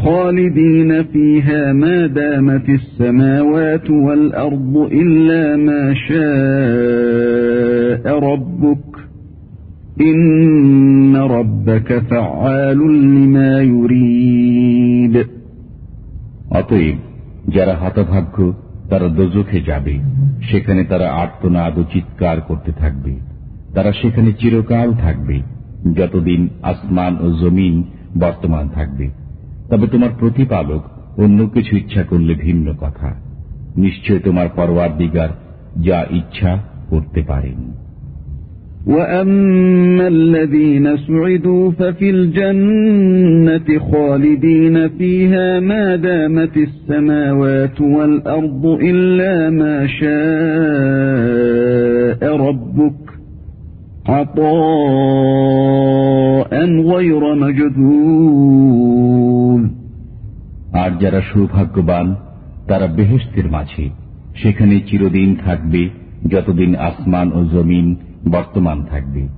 [0.05, 8.87] خالدين فيها ما دامت السماوات والأرض إلا ما شاء ربك
[10.01, 15.27] إن ربك فعال لما يريد
[16.59, 16.97] অতএব
[17.55, 18.37] যারা হতভাগ্য
[18.92, 20.00] তারা দোজখে যাবে,
[20.52, 23.20] সেখানে তারা আর্তনাদ ও চিৎকার করতে থাকবে।
[23.74, 25.42] তারা সেখানে চিরকাল থাকবে,
[25.94, 27.84] যতদিন আসমান ও জমিন
[28.20, 29.10] বর্তমান থাকবে।
[29.70, 30.84] তবে তোমার প্রতিপালক
[31.20, 33.16] অন্য কিছু ইচ্ছা করলে ভিন্ন কথা।
[33.78, 35.30] নিশ্চয় তোমার পরওয়ার দিগার
[35.84, 37.91] যা ইচ্ছা করতে পারেন।
[38.87, 50.17] وأما الذين سعدوا ففي الجنة خالدين فيها ما دامت السماوات والأرض إلا ما شاء
[52.37, 53.01] ربك
[55.27, 56.53] عطاء
[56.93, 59.07] غير مجدود
[60.75, 62.07] আর যারা সৌভাগ্যবান
[62.69, 63.85] তারা বেহেস্তের মাঝে
[64.35, 65.83] সেখানে চিরদিন থাকবে
[66.29, 67.87] যতদিন আসমান ও জমিন
[68.31, 69.29] বর্তমান থাকবে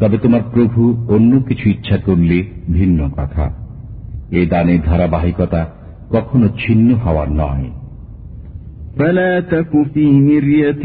[0.00, 3.50] তবে তোমার প্রভু অন্য কিছু ইচ্ছা করলে ভিন্ন কথা
[4.30, 5.66] এ দানের ধারাবাহিকতা
[6.10, 7.70] কখনো ছিন্ন হওয়ার নয়
[8.98, 10.84] فلا تك في مرية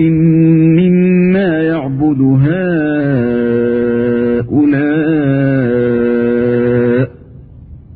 [0.80, 2.22] مما يعبد
[6.14, 7.09] هؤلاء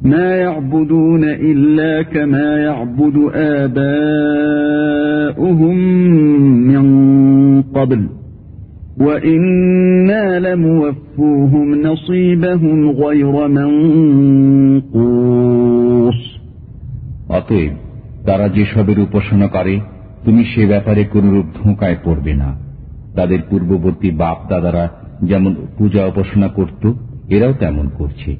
[0.03, 4.97] ما يعبدون إلا كما يعبد آباؤهم
[6.67, 6.85] من
[7.61, 8.07] قبل
[9.01, 13.35] وإنا لموفوهم نصيبهم غير
[14.77, 16.19] منقوص
[17.29, 17.73] অতএব
[18.25, 19.75] তারা যেসবের উপাসনা করে
[20.25, 22.49] তুমি সে ব্যাপারে কোনরূপ ধোঁকায় পড়বে না
[23.15, 24.85] তাদের পূর্ববর্তী বাপ দাদারা
[25.23, 26.83] যেমন পূজা উপাসনা করত
[27.29, 28.31] এরাও তেমন করছে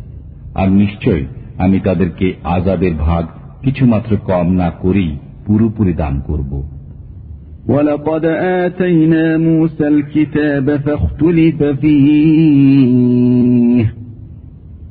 [0.56, 1.24] আর নিশ্চয়
[1.58, 3.24] আমি তাদেরকে আজাদের ভাগ
[3.64, 5.12] কিছুমাত্র কম না করেই
[5.46, 6.52] পুরোপুরি দান করব
[7.68, 12.98] ولقد آتينا موسى الكتاب فاختلف فيه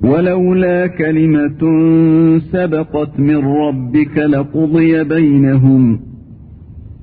[0.05, 1.62] ولولا كلمة
[2.53, 6.01] سبقت من ربك لقضي بينهم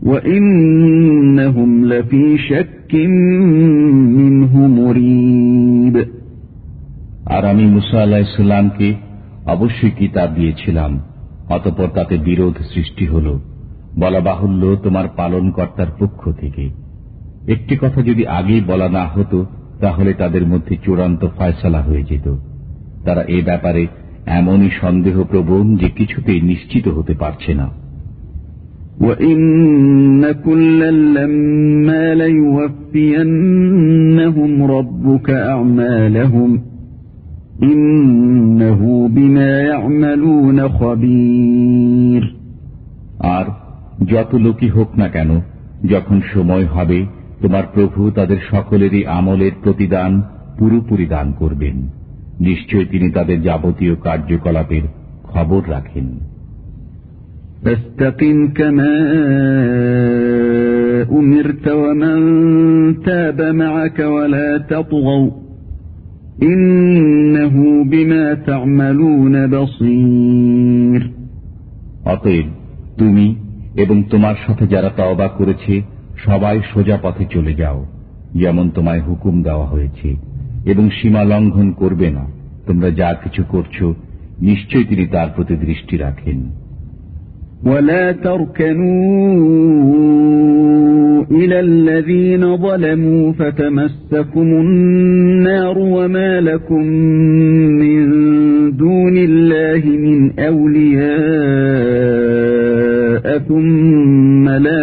[0.03, 2.93] وإنهم لفي شك
[4.17, 5.95] منه مريب
[7.25, 8.87] আর আমি মুসা আল্লাহিসাল্লামকে
[9.45, 10.91] অবশ্যই কিতাব দিয়েছিলাম
[11.49, 13.27] অতপর তাতে বিরোধ সৃষ্টি হল
[13.99, 16.69] বলা বাহুল্য তোমার পালন কর্তার পক্ষ থেকে
[17.47, 19.45] একটি কথা যদি আগেই বলা না হতো
[19.79, 22.27] তাহলে তাদের মধ্যে চূড়ান্ত ফয়সলা হয়ে যেত
[23.05, 23.87] তারা এ ব্যাপারে
[24.25, 27.83] এমনই সন্দেহ প্রবণ যে কিছুতেই নিশ্চিত হতে পারছে না
[28.99, 33.31] وَإِنَّ كُلًّا لَّمَّا لَيُوَفِّيَنَّهُمْ
[34.63, 36.61] رَبُّكَ أَعْمَالَهُمْ
[37.63, 42.23] إِنَّهُ بِمَا يَعْمَلُونَ خَبِيرٌ
[43.19, 43.45] আর
[44.07, 45.31] যত লোকই হোক না কেন
[45.89, 46.99] যখন সময় হবে
[47.41, 50.11] তোমার প্রভু তাদের সকলেরই আমলের প্রতিদান
[50.57, 51.75] পুরোপুরি দান করবেন
[52.39, 54.85] নিশ্চয় তিনি তাদের যাবতীয় কার্যকলাপের
[55.23, 56.07] খবর রাখেন
[57.63, 58.93] فاستقم كما
[61.11, 62.17] أمرت ومن
[63.01, 65.29] تاب معك ولا تطغوا
[66.43, 71.01] إنه بما تعملون بصير
[72.05, 72.47] অতএব
[72.97, 73.25] তুমি
[73.77, 75.73] এবং তোমার সাথে যারা তওবা করেছে
[76.17, 77.79] সবাই সোজা পথে চলে যাও
[78.33, 80.09] যেমন তোমায় হুকুম দেওয়া হয়েছে
[80.65, 82.23] এবং সীমা লঙ্ঘন করবে না
[82.67, 83.85] তোমরা যা কিছু করছো
[84.41, 86.39] নিশ্চয় তিনি তার প্রতি দৃষ্টি রাখেন
[87.65, 88.93] ولا تركنوا
[91.31, 96.83] إلى الذين ظلموا فتمسكم النار وما لكم
[97.81, 97.99] من
[98.73, 101.76] دون الله من أولياء
[103.47, 104.81] ثم لا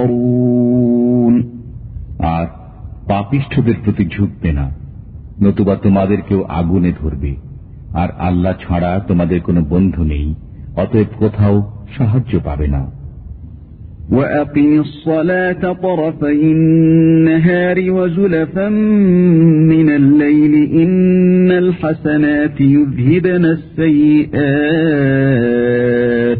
[0.00, 1.34] تنصرون
[2.30, 2.46] আর
[3.08, 4.66] পাপিষ্ঠদের প্রতি ঝুঁকবে না
[5.42, 7.32] নতুবা তোমাদেরকেও আগুনে ধরবে
[7.92, 10.26] আর আল্লাহ ছাড়া তোমাদের কোনো বন্ধু নেই
[10.76, 11.56] অতএব কোথাও
[11.96, 12.82] সাহায্য পাবে না
[14.10, 18.68] وأقم الصلاة طرفي النهار وزلفا
[19.72, 23.44] من الليل إن الحسنات يذهبن
[25.10, 26.38] السيئات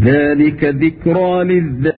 [0.00, 1.97] ذلك ذكرى للذكر